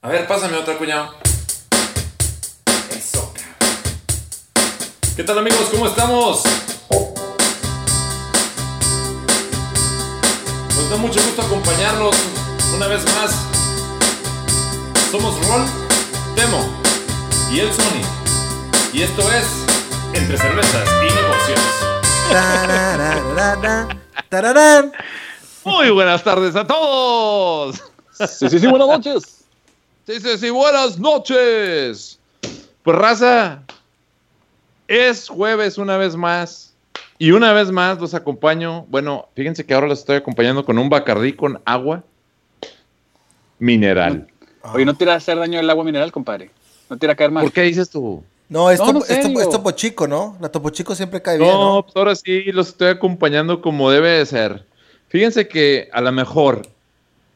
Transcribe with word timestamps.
A 0.00 0.10
ver, 0.10 0.28
pásame 0.28 0.56
otra, 0.56 0.78
cuñado. 0.78 1.12
Eso, 2.96 3.32
cabrón. 3.34 3.56
¿Qué 5.16 5.24
tal, 5.24 5.38
amigos? 5.38 5.66
¿Cómo 5.72 5.88
estamos? 5.88 6.44
Nos 10.76 10.90
da 10.90 10.96
mucho 10.98 11.20
gusto 11.20 11.42
acompañarlos 11.42 12.14
una 12.76 12.86
vez 12.86 13.04
más. 13.16 13.32
Somos 15.10 15.34
Rol, 15.48 15.66
Temo 16.36 16.64
y 17.50 17.58
el 17.58 17.72
Sony. 17.72 18.04
Y 18.92 19.02
esto 19.02 19.22
es 19.32 19.46
Entre 20.14 20.38
Cervezas 20.38 20.88
y 21.02 21.12
Negocios. 21.12 21.60
Muy 25.64 25.90
buenas 25.90 26.22
tardes 26.22 26.54
a 26.54 26.64
todos. 26.64 27.82
Sí, 28.12 28.48
sí, 28.48 28.60
sí, 28.60 28.66
buenas 28.68 28.86
noches. 28.86 29.37
Sí, 30.08 30.20
sí, 30.20 30.38
sí, 30.38 30.48
buenas 30.48 30.98
noches. 30.98 32.18
Pues 32.82 32.96
raza, 32.96 33.62
es 34.86 35.28
jueves 35.28 35.76
una 35.76 35.98
vez 35.98 36.16
más. 36.16 36.72
Y 37.18 37.32
una 37.32 37.52
vez 37.52 37.70
más 37.70 38.00
los 38.00 38.14
acompaño. 38.14 38.86
Bueno, 38.88 39.28
fíjense 39.36 39.66
que 39.66 39.74
ahora 39.74 39.86
los 39.86 39.98
estoy 39.98 40.16
acompañando 40.16 40.64
con 40.64 40.78
un 40.78 40.88
bacardí 40.88 41.34
con 41.34 41.60
agua 41.66 42.04
mineral. 43.58 44.28
Oye, 44.72 44.86
no 44.86 44.96
te 44.96 45.04
irá 45.04 45.12
a 45.12 45.16
hacer 45.16 45.38
daño 45.38 45.60
el 45.60 45.68
agua 45.68 45.84
mineral, 45.84 46.10
compadre. 46.10 46.50
No 46.88 46.96
te 46.96 47.04
irá 47.04 47.12
a 47.12 47.16
caer 47.16 47.30
mal. 47.30 47.44
¿Por 47.44 47.52
qué 47.52 47.60
dices 47.64 47.90
tú? 47.90 48.24
No, 48.48 48.70
es, 48.70 48.78
No, 48.80 48.86
topo- 48.86 48.92
no, 49.00 49.04
es 49.04 49.08
topo- 49.08 49.22
serio. 49.24 49.40
es 49.42 49.50
Topo 49.50 49.70
Chico, 49.72 50.08
¿no? 50.08 50.38
La 50.40 50.48
Topo 50.48 50.70
Chico 50.70 50.94
siempre 50.94 51.20
cae 51.20 51.36
bien, 51.36 51.50
No, 51.50 51.74
¿no? 51.76 51.82
pues 51.82 51.94
ahora 51.96 52.14
sí 52.14 52.44
los 52.52 52.68
estoy 52.68 52.88
acompañando 52.88 53.60
como 53.60 53.90
debe 53.90 54.08
de 54.12 54.24
ser. 54.24 54.64
Fíjense 55.08 55.48
que 55.48 55.90
a 55.92 56.00
lo 56.00 56.12
mejor 56.12 56.62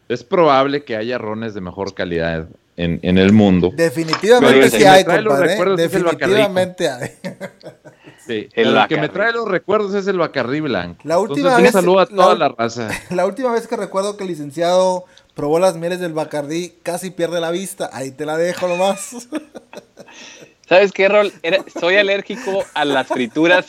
es 0.09 0.25
probable 0.25 0.85
que 0.85 0.97
haya 0.97 1.19
rones 1.19 1.53
de 1.53 1.61
mejor 1.61 1.93
calidad 1.93 2.47
en, 2.77 2.99
en 3.03 3.19
el 3.19 3.33
mundo. 3.33 3.71
Definitivamente 3.75 4.71
sí 4.71 4.85
hay, 4.85 5.05
los 5.05 5.15
compadre. 5.35 5.55
¿eh? 5.55 5.77
Definitivamente 5.77 6.89
hay. 6.91 7.11
Sí, 8.27 8.49
El 8.55 8.87
que 8.89 8.97
me 8.99 9.09
trae 9.09 9.33
los 9.33 9.49
recuerdos 9.49 9.95
es 9.95 10.07
el 10.07 10.17
Bacardí 10.19 10.61
Blanco. 10.61 11.01
La 11.05 11.19
última 11.19 11.49
Entonces, 11.59 11.63
vez- 11.65 11.75
un 11.75 11.81
saludo 11.81 11.99
a 11.99 12.05
la 12.05 12.07
toda 12.17 12.35
la 12.37 12.49
raza. 12.51 12.89
La 13.11 13.27
última 13.27 13.53
vez 13.53 13.67
que 13.67 13.77
recuerdo 13.77 14.17
que 14.17 14.23
el 14.23 14.29
licenciado 14.31 15.05
probó 15.35 15.59
las 15.59 15.75
mieles 15.77 15.99
del 15.99 16.13
Bacardí, 16.13 16.75
casi 16.85 17.11
pierde 17.11 17.41
la 17.41 17.51
vista. 17.51 17.91
Ahí 17.93 18.13
te 18.13 18.25
la 18.25 18.37
dejo 18.37 18.69
nomás. 18.69 19.29
¿Sabes 20.69 20.93
qué, 20.93 21.09
Rol? 21.09 21.33
Era- 21.43 21.65
soy 21.79 21.97
alérgico 21.97 22.65
a 22.75 22.85
las 22.85 23.07
frituras 23.09 23.67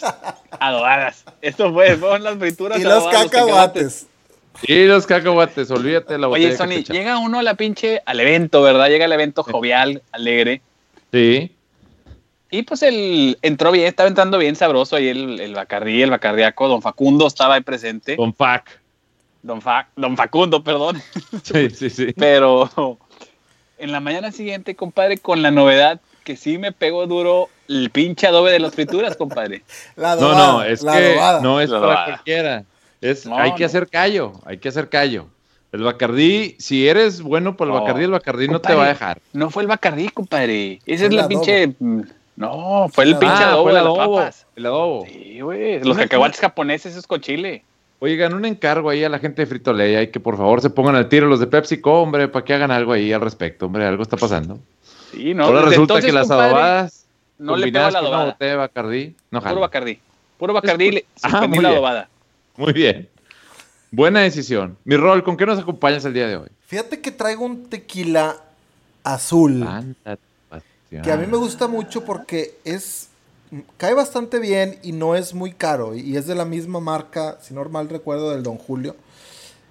adobadas. 0.52 1.24
Esto 1.42 1.74
fue, 1.74 1.98
fueron 1.98 2.24
las 2.24 2.38
frituras 2.38 2.80
y 2.80 2.84
los 2.84 2.94
adobadas, 2.94 3.24
cacahuates. 3.26 4.06
Y 4.62 4.86
los 4.86 5.06
cacahuates, 5.08 5.72
olvídate 5.72 6.14
de 6.14 6.20
la 6.20 6.28
botella. 6.28 6.48
Oye, 6.50 6.58
Sony, 6.58 6.84
llega 6.94 7.18
uno 7.18 7.40
a 7.40 7.44
la 7.44 7.56
pinche, 7.56 8.02
al 8.06 8.20
evento, 8.20 8.62
¿verdad? 8.62 8.88
Llega 8.88 9.06
al 9.06 9.12
evento 9.12 9.44
jovial, 9.44 10.02
alegre. 10.12 10.62
Sí, 11.12 11.52
Y 12.52 12.62
pues 12.64 12.84
el 12.84 13.38
entró 13.42 13.72
bien, 13.72 13.88
estaba 13.88 14.08
entrando 14.08 14.38
bien 14.38 14.56
sabroso 14.56 14.96
ahí 14.96 15.10
el, 15.10 15.40
el 15.40 15.54
Bacardí, 15.56 16.02
el 16.02 16.12
Bacardiaco. 16.12 16.68
Don 16.68 16.82
Facundo 16.82 17.28
estaba 17.28 17.56
ahí 17.56 17.62
presente. 17.62 18.16
con 18.16 18.34
fac. 18.34 18.80
Don, 19.42 19.62
Fa- 19.62 19.90
Don 19.96 20.16
Facundo, 20.16 20.64
perdón. 20.64 21.02
Sí, 21.44 21.70
sí, 21.72 21.90
sí. 21.90 22.14
Pero 22.16 22.70
en 23.78 23.92
la 23.92 24.00
mañana 24.00 24.32
siguiente, 24.32 24.76
compadre, 24.76 25.18
con 25.18 25.42
la 25.42 25.52
novedad 25.52 26.00
que 26.24 26.38
sí 26.38 26.58
me 26.58 26.72
pegó 26.72 27.06
duro 27.06 27.50
el 27.68 27.90
pinche 27.90 28.28
adobe 28.28 28.52
de 28.54 28.60
las 28.60 28.74
frituras, 28.74 29.18
compadre. 29.18 29.64
La 29.98 30.16
No, 30.16 30.28
adobada, 30.32 30.48
no, 30.54 30.64
es 30.64 30.82
la 30.84 30.92
que 30.94 30.98
adobada. 31.10 31.42
no 31.42 31.60
es 31.60 31.70
La 31.70 31.80
para 31.82 31.92
adobada. 31.92 32.06
cualquiera. 32.14 32.64
Es, 33.04 33.26
No, 33.26 33.38
hay 33.38 33.54
que 33.56 33.66
hacer 33.66 33.88
callo, 33.90 34.34
hay 34.46 34.58
que 34.58 34.70
hacer 34.70 34.90
callo. 34.90 35.28
El 35.72 35.82
Bacardí, 35.84 36.56
si 36.60 36.88
eres 36.88 37.22
bueno 37.22 37.58
por 37.58 37.68
el 37.68 37.74
No, 37.74 37.82
Bacardí, 37.82 38.04
el 38.04 38.12
Bacardí 38.12 38.48
no 38.48 38.62
te 38.62 38.74
va 38.76 38.86
a 38.86 38.88
dejar. 38.90 39.20
No 39.34 39.50
fue 39.50 39.64
el 39.64 39.68
Bacardí, 39.68 40.10
compadre. 40.10 40.80
Esa 40.86 40.86
Fue 40.86 40.94
es 40.96 41.02
el 41.02 41.16
la 41.16 41.22
adobo. 41.24 41.30
pinche. 41.30 41.74
No, 42.36 42.90
fue 42.92 43.04
el 43.06 43.14
Ah, 43.16 43.20
pinche 43.20 43.44
adobo 43.44 43.64
fue 43.64 43.72
el 43.72 43.78
de 43.78 43.84
las 43.84 43.90
adobo. 43.98 44.16
papas. 44.18 44.46
El 44.56 44.66
adobo. 44.66 45.06
Sí, 45.06 45.42
güey. 45.42 45.84
Los 45.84 45.98
cacahuates 45.98 46.40
japoneses 46.40 46.96
es 46.96 47.06
con 47.08 47.22
chile. 47.22 47.64
Oigan, 48.00 48.34
un 48.34 48.46
encargo 48.46 48.90
ahí 48.90 49.04
a 49.04 49.10
la 49.10 49.18
gente 49.20 49.42
de 49.44 49.46
Frito 49.46 49.72
Lay, 49.74 49.96
hay 49.96 50.08
que 50.08 50.20
por 50.20 50.36
favor 50.38 50.62
se 50.62 50.70
pongan 50.70 50.96
al 50.96 51.08
tiro 51.10 51.28
los 51.28 51.40
de 51.40 51.48
PepsiCo, 51.48 52.02
hombre, 52.02 52.28
para 52.28 52.44
que 52.44 52.54
hagan 52.54 52.70
algo 52.70 52.92
ahí 52.94 53.14
al 53.14 53.22
respecto, 53.22 53.66
hombre, 53.68 53.86
algo 53.86 54.04
está 54.04 54.18
pasando. 54.18 54.60
Sí, 55.12 55.34
no. 55.34 55.46
Ahora 55.46 55.62
resulta 55.62 55.94
entonces, 55.96 56.06
que 56.06 56.12
las 56.12 56.28
compadre, 56.28 56.46
adobadas 56.54 57.06
No 57.40 57.56
le 57.56 57.72
pegó 57.72 57.86
a 57.86 57.90
combinadas 57.90 57.94
la 57.94 58.00
con 58.00 58.08
una 58.08 58.16
adobada. 58.18 58.34
botella 58.34 58.52
de 58.52 58.58
Bacardí, 58.58 59.16
no 59.32 59.42
Puro. 59.42 59.62
Bacardí. 59.62 60.00
Puro 60.38 60.54
Bacardí 60.54 60.92
le 60.92 61.06
Ah, 61.22 61.30
suspendí 61.30 61.48
muy 61.56 61.64
la 61.64 61.70
bien. 61.70 61.78
adobada. 61.78 62.10
Muy 62.58 62.74
bien. 62.74 63.10
Buena 63.92 64.22
decisión. 64.22 64.78
Mi 64.86 64.98
rol, 64.98 65.24
¿con 65.24 65.38
qué 65.38 65.46
nos 65.46 65.60
acompañas 65.60 66.04
el 66.06 66.14
día 66.14 66.28
de 66.28 66.38
hoy? 66.38 66.50
Fíjate 66.66 67.00
que 67.02 67.12
traigo 67.12 67.46
un 67.46 67.70
tequila 67.70 68.38
azul. 69.04 69.68
Que 70.90 71.12
a 71.12 71.18
mí 71.18 71.28
me 71.28 71.38
gusta 71.38 71.68
mucho 71.68 72.04
porque 72.04 72.56
es. 72.64 73.10
Cae 73.78 73.94
bastante 73.94 74.40
bien 74.40 74.80
y 74.82 74.94
no 74.94 75.16
es 75.16 75.36
muy 75.36 75.54
caro. 75.54 75.94
Y 75.94 76.18
es 76.18 76.26
de 76.26 76.34
la 76.34 76.46
misma 76.46 76.80
marca, 76.80 77.38
si 77.42 77.54
no 77.54 77.64
mal 77.66 77.88
recuerdo, 77.88 78.32
del 78.32 78.42
Don 78.42 78.58
Julio. 78.58 78.96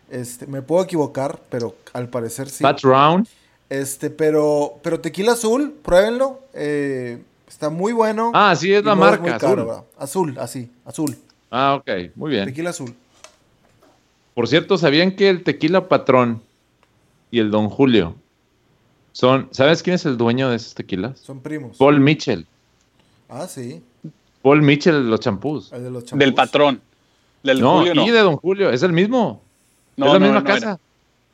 Este, 0.09 0.47
me 0.47 0.63
puedo 0.63 0.85
equivocar, 0.85 1.41
pero 1.51 1.75
al 1.93 2.09
parecer 2.09 2.49
sí. 2.49 2.63
Pat 2.63 2.81
Round. 2.83 3.27
Este, 3.69 4.11
pero, 4.11 4.79
pero 4.83 5.01
tequila 5.01 5.33
azul, 5.33 5.73
pruébenlo. 5.83 6.43
eh, 6.53 7.23
está 7.49 7.71
muy 7.71 7.93
bueno. 7.93 8.31
Ah, 8.35 8.55
sí, 8.55 8.73
es 8.73 8.85
la 8.85 8.95
marca. 8.95 9.21
muy 9.23 9.31
azul. 9.31 9.85
azul, 9.99 10.39
así, 10.39 10.71
azul. 10.85 11.17
Ah, 11.55 11.75
ok, 11.75 11.91
muy 12.17 12.31
bien. 12.31 12.47
Tequila 12.47 12.71
azul. 12.71 12.95
Por 14.35 14.49
cierto, 14.49 14.79
¿sabían 14.79 15.13
que 15.15 15.29
el 15.29 15.45
tequila 15.45 15.87
patrón 15.89 16.43
y 17.31 17.39
el 17.39 17.51
Don 17.51 17.69
Julio 17.69 18.17
son. 19.13 19.49
¿Sabes 19.51 19.83
quién 19.83 19.95
es 19.95 20.07
el 20.07 20.17
dueño 20.17 20.49
de 20.49 20.57
esos 20.57 20.75
tequilas? 20.75 21.19
Son 21.21 21.41
primos. 21.41 21.77
Paul 21.77 22.01
Mitchell. 22.01 22.47
Ah, 23.29 23.47
sí. 23.47 23.83
Paul 24.41 24.63
Mitchell 24.63 24.95
de 25.05 25.11
los 25.11 25.21
champús. 25.21 25.71
El 25.73 25.85
de 25.85 25.91
los 25.91 26.05
Del 26.05 26.09
champús. 26.21 26.33
patrón. 26.35 26.81
Del 27.43 27.61
No, 27.61 27.79
Julio 27.79 27.95
no. 27.95 28.07
y 28.07 28.11
de 28.11 28.19
Don 28.21 28.37
Julio, 28.39 28.71
es 28.71 28.83
el 28.83 28.93
mismo. 28.93 29.43
No, 29.97 30.07
es 30.07 30.13
la 30.15 30.19
no, 30.19 30.25
misma 30.25 30.41
no 30.41 30.47
casa. 30.47 30.67
era. 30.67 30.79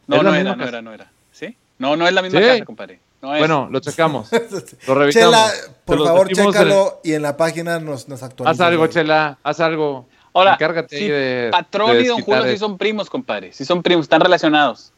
No, 0.09 0.23
no 0.25 0.35
era, 0.35 0.57
no 0.57 0.65
era, 0.67 0.83
no 0.83 0.93
era. 0.93 1.13
¿Sí? 1.33 1.55
No, 1.79 1.97
no 1.97 2.09
es 2.09 2.13
la 2.13 2.23
misma 2.23 2.41
Sí. 2.41 2.47
casa, 2.47 2.65
compadre. 2.65 2.99
No 3.23 3.35
es. 3.35 3.39
Bueno, 3.41 3.69
lo 3.71 3.79
checamos. 3.81 4.29
Lo 4.89 4.95
revisamos. 4.95 5.13
Chela, 5.13 5.51
por 5.97 6.05
favor, 6.07 6.29
chécalo 6.29 7.01
y 7.03 7.13
en 7.15 7.23
la 7.23 7.37
página 7.37 7.79
nos, 7.81 8.09
nos 8.09 8.23
actualizas. 8.23 8.61
Haz 8.61 8.67
algo, 8.67 8.85
ahí. 8.85 8.91
Chela, 8.91 9.39
haz 9.43 9.61
algo. 9.61 10.07
Ahora, 10.33 10.53
Encárgate 10.55 10.97
de. 10.97 11.49
Patrón 11.51 11.93
de 11.93 12.03
y 12.03 12.07
Don 12.07 12.21
Julio 12.23 12.45
sí 12.45 12.59
son 12.59 12.79
primos, 12.79 13.11
compadre. 13.11 13.53
Sí 13.53 13.65
son 13.65 13.83
primos, 13.83 14.05
están 14.05 14.21
relacionados. 14.21 14.93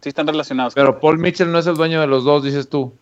Sí 0.00 0.08
están 0.08 0.26
relacionados. 0.26 0.74
Pero 0.74 1.00
Paul 1.00 1.18
Mitchell 1.18 1.50
no 1.50 1.58
es 1.58 1.66
el 1.66 1.74
dueño 1.74 2.00
de 2.00 2.06
los 2.06 2.24
dos, 2.24 2.44
dices 2.44 2.68
tú. 2.68 2.92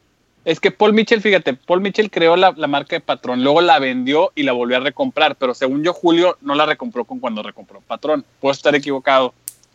Es 0.45 0.59
que 0.59 0.71
Paul 0.71 0.95
Mitchell, 0.95 1.21
fíjate, 1.21 1.53
Paul 1.55 1.83
Mitchell 1.83 2.11
creó 2.11 2.35
la, 2.37 2.53
la 2.57 2.67
marca 2.67 2.97
de 2.97 3.01
Patrón, 3.01 3.43
luego 3.45 3.61
la 3.61 3.79
vendió 3.79 4.33
y 4.35 4.43
la 4.45 4.53
volvió 4.53 4.79
a 4.79 4.81
recomprar, 4.81 5.37
pero 5.37 5.53
según 5.53 5.83
yo, 5.83 5.93
Julio 5.93 6.39
no 6.41 6.55
la 6.55 6.65
recompró 6.65 7.05
con 7.05 7.19
cuando 7.21 7.43
recompró 7.43 7.83
Patrón. 7.87 8.25
Puedo 8.41 8.53
estar 8.53 8.75
equivocado. 8.75 9.35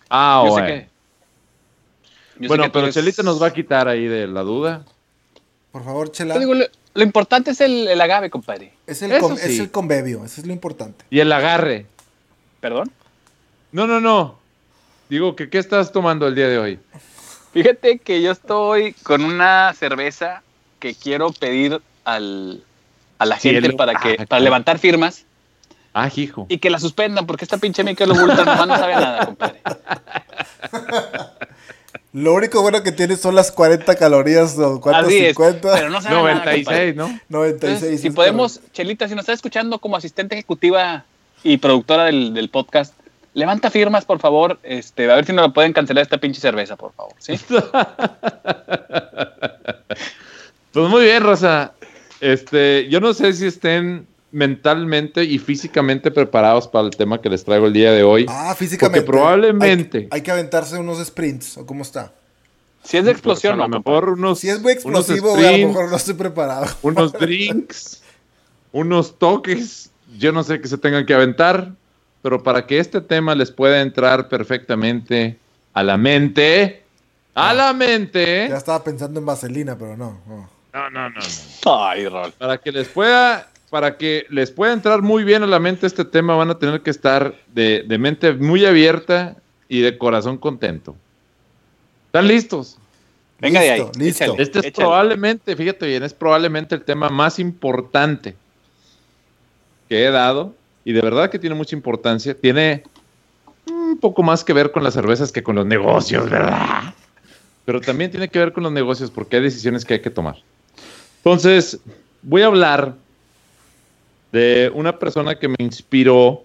Ah, 0.10 0.42
Yo 0.44 0.48
sé 0.48 0.52
bueno. 0.62 0.68
que- 0.68 0.88
Yo 2.38 2.42
sé 2.42 2.48
Bueno, 2.48 2.64
que 2.64 2.70
pero 2.72 2.86
eres- 2.86 2.96
Chelita 2.96 3.22
nos 3.24 3.42
va 3.42 3.48
a 3.48 3.54
quitar 3.54 3.88
ahí 3.88 4.08
de 4.08 4.28
la 4.28 4.42
duda. 4.42 4.84
Por 5.72 5.84
favor, 5.84 6.12
Chela. 6.12 6.38
Digo, 6.40 6.54
lo 6.96 7.04
importante 7.04 7.52
es 7.52 7.62
el, 7.62 7.88
el 7.88 8.02
agave, 8.02 8.30
compadre. 8.32 8.74
Es 8.88 9.02
el, 9.04 9.20
con- 9.20 9.38
sí. 9.38 9.44
es 9.54 9.60
el 9.60 9.70
convevio, 9.70 10.26
eso 10.26 10.42
es 10.42 10.48
lo 10.48 10.54
importante. 10.54 11.06
Y 11.12 11.20
el 11.20 11.32
agarre. 11.32 11.86
¿Perdón? 12.60 12.92
No, 13.72 13.86
no, 13.86 14.02
no. 14.02 14.40
Digo, 15.10 15.36
que 15.36 15.50
¿qué 15.50 15.60
estás 15.60 15.92
tomando 15.92 16.28
el 16.28 16.34
día 16.34 16.48
de 16.48 16.58
hoy? 16.58 16.80
Fíjate 17.54 18.00
que 18.00 18.22
yo 18.22 18.32
estoy 18.32 18.94
con 19.04 19.24
una 19.24 19.74
cerveza 19.78 20.42
que 20.80 20.96
quiero 20.96 21.32
pedir 21.32 21.80
al, 22.04 22.64
a 23.20 23.26
la 23.26 23.38
gente 23.38 23.60
Cielo. 23.62 23.78
para, 23.78 23.96
que, 24.00 24.18
Ah, 24.20 24.26
para 24.28 24.40
levantar 24.42 24.80
firmas 24.80 25.26
Ah, 25.94 26.10
hijo. 26.16 26.46
y 26.50 26.58
que 26.58 26.70
la 26.70 26.80
suspendan, 26.80 27.26
porque 27.26 27.46
esta 27.46 27.58
pinche 27.58 27.84
Michelob 27.84 28.18
Ultra 28.22 28.44
nomás 28.46 28.68
no 28.68 28.78
sabe 28.78 28.94
a 28.96 29.00
nada, 29.00 29.26
compadre. 29.28 29.62
Lo 32.16 32.34
único 32.34 32.62
bueno 32.62 32.82
que 32.82 32.94
tiene 32.94 33.18
son 33.18 33.36
las 33.36 33.52
40 33.52 33.94
calorías 33.96 34.58
o 34.58 34.80
cuántas 34.80 35.08
Así 35.08 35.18
es, 35.18 35.36
50. 35.36 35.74
pero 35.76 35.90
no 35.90 36.02
sabe 36.02 36.32
a 36.32 36.36
nada, 36.36 36.56
compadre. 36.56 36.94
96, 36.94 36.96
¿no? 36.96 37.20
96. 37.28 37.74
Entonces, 37.74 38.02
si 38.02 38.10
podemos, 38.10 38.62
Chelita, 38.72 39.10
si 39.10 39.16
nos 39.16 39.24
está 39.24 39.34
escuchando 39.34 39.80
como 39.80 39.98
asistente 39.98 40.34
ejecutiva 40.34 41.04
y 41.44 41.58
productora 41.58 42.06
del, 42.06 42.34
del 42.34 42.48
podcast, 42.48 42.94
levanta 43.34 43.70
firmas, 43.70 44.06
por 44.06 44.20
favor. 44.20 44.60
Este, 44.64 45.12
a 45.12 45.16
ver 45.16 45.26
si 45.26 45.34
nos 45.34 45.48
lo 45.48 45.54
pueden 45.54 45.74
cancelar 45.74 46.04
esta 46.04 46.18
pinche 46.18 46.40
cerveza, 46.40 46.78
por 46.78 46.94
favor. 46.94 47.14
¿sí? 47.20 47.38
Pues 50.72 50.90
muy 50.90 51.06
bien, 51.06 51.24
Rosa. 51.24 51.72
Este, 52.20 52.90
yo 52.90 53.00
no 53.00 53.14
sé 53.14 53.32
si 53.32 53.46
estén 53.46 54.08
mentalmente 54.32 55.24
y 55.24 55.40
físicamente 55.40 56.12
preparados 56.12 56.68
para 56.68 56.86
el 56.86 56.92
tema 56.96 57.22
que 57.22 57.30
les 57.30 57.44
traigo 57.46 57.68
el 57.68 57.74
día 57.74 57.92
de 57.92 58.04
hoy. 58.04 58.26
Ah, 58.28 58.54
físicamente. 58.58 59.02
Porque 59.02 59.18
probablemente- 59.18 59.98
Hay, 60.00 60.08
hay 60.12 60.22
que 60.22 60.32
aventarse 60.32 60.78
unos 60.78 61.04
sprints, 61.06 61.58
¿o 61.58 61.66
cómo 61.66 61.84
está? 61.84 62.12
Si 62.84 62.98
es 62.98 63.06
de 63.06 63.12
explosión, 63.12 63.56
Pues 63.58 63.66
a 63.66 63.68
no. 63.68 63.74
lo 63.78 63.80
mejor 63.84 64.10
unos, 64.10 64.40
Si 64.40 64.50
es 64.50 64.62
muy 64.62 64.74
unos 64.84 65.10
explosivo, 65.10 65.36
a 65.36 65.52
lo 65.52 65.68
mejor 65.70 65.90
no 65.90 65.96
estoy 65.98 66.14
preparado. 66.16 66.68
unos 66.84 67.14
drinks, 67.20 68.04
unos 68.72 69.18
toques, 69.18 69.90
yo 70.18 70.32
no 70.32 70.44
sé 70.44 70.60
que 70.62 70.68
se 70.68 70.78
tengan 70.78 71.06
que 71.06 71.14
aventar, 71.14 71.72
pero 72.22 72.44
para 72.44 72.68
que 72.68 72.78
este 72.80 73.02
tema 73.02 73.34
les 73.36 73.52
pueda 73.52 73.82
entrar 73.82 74.28
perfectamente 74.30 75.38
a 75.74 75.84
la 75.84 75.98
mente, 75.98 76.84
a 77.34 77.54
la 77.54 77.74
mente. 77.74 78.48
Ya 78.50 78.58
estaba 78.58 78.84
pensando 78.84 79.20
en 79.20 79.26
vaselina, 79.26 79.78
pero 79.78 79.96
no. 79.98 80.20
no. 80.28 80.50
No, 80.74 80.90
no, 80.90 81.10
no, 81.10 81.20
no. 81.66 81.86
Ay, 81.88 82.08
Rol. 82.10 82.34
Para 82.38 82.58
que 82.58 82.70
les 82.72 82.88
pueda, 82.90 83.48
para 83.76 83.98
que 83.98 84.26
les 84.30 84.52
pueda 84.52 84.72
entrar 84.72 85.02
muy 85.02 85.26
bien 85.26 85.44
a 85.44 85.48
la 85.48 85.60
mente 85.60 85.86
este 85.86 86.06
tema, 86.06 86.34
van 86.38 86.50
a 86.50 86.58
tener 86.58 86.80
que 86.80 86.90
estar 86.90 87.36
de, 87.54 87.84
de 87.86 87.98
mente 87.98 88.32
muy 88.32 88.66
abierta 88.66 89.36
y 89.68 89.82
de 89.82 89.98
corazón 89.98 90.38
contento. 90.38 90.96
¿Están 92.06 92.26
listos? 92.26 92.78
Venga 93.38 93.60
de 93.60 93.72
ahí. 93.72 93.80
Listo, 93.82 94.00
listo. 94.00 94.24
échale, 94.24 94.44
Este 94.44 94.60
es 94.60 94.66
échale. 94.68 94.86
probablemente, 94.86 95.58
fíjate 95.58 95.88
bien, 95.88 96.04
es 96.04 96.14
probablemente 96.14 96.74
el 96.74 96.84
tema 96.84 97.10
más 97.10 97.38
importante 97.38 98.36
que 99.90 100.06
he 100.06 100.10
dado 100.10 100.56
y 100.86 100.94
de 100.94 101.02
verdad 101.02 101.30
que 101.30 101.38
tiene 101.38 101.58
mucha 101.58 101.76
importancia. 101.76 102.34
Tiene 102.34 102.84
un 103.70 103.98
poco 104.00 104.24
más 104.24 104.46
que 104.46 104.54
ver 104.54 104.72
con 104.72 104.86
las 104.86 104.94
cervezas 104.94 105.34
que 105.34 105.44
con 105.44 105.58
los 105.58 105.66
negocios, 105.66 106.30
¿verdad? 106.30 106.94
Pero 107.66 107.82
también 107.82 108.10
tiene 108.10 108.30
que 108.30 108.40
ver 108.40 108.54
con 108.54 108.64
los 108.64 108.72
negocios 108.72 109.12
porque 109.12 109.36
hay 109.36 109.44
decisiones 109.44 109.84
que 109.84 109.96
hay 109.96 110.02
que 110.02 110.12
tomar. 110.12 110.38
Entonces, 111.18 111.78
voy 112.22 112.42
a 112.42 112.46
hablar 112.46 113.04
de 114.32 114.72
una 114.74 114.98
persona 114.98 115.38
que 115.38 115.48
me 115.48 115.56
inspiró 115.60 116.44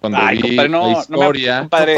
cuando 0.00 0.18
Ay, 0.18 0.36
vi 0.36 0.42
compadre, 0.42 0.68
no, 0.68 0.78
la 0.78 0.86
no 0.86 0.92
me- 0.94 1.00
historia. 1.00 1.58
compadre, 1.60 1.96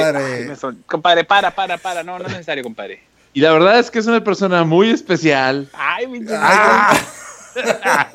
Compadre. 0.87 1.25
para, 1.25 1.50
para, 1.55 1.77
para, 1.79 2.03
no, 2.03 2.19
no 2.19 2.27
es 2.27 2.32
necesario, 2.32 2.62
compadre. 2.65 3.03
Y 3.32 3.41
la 3.41 3.53
verdad 3.53 3.79
es 3.79 3.91
que 3.91 3.99
es 4.00 4.06
una 4.06 4.23
persona 4.25 4.65
muy 4.65 4.91
especial. 4.91 5.69
Ay, 5.73 6.06
mi 6.06 6.21
Ay, 6.31 6.99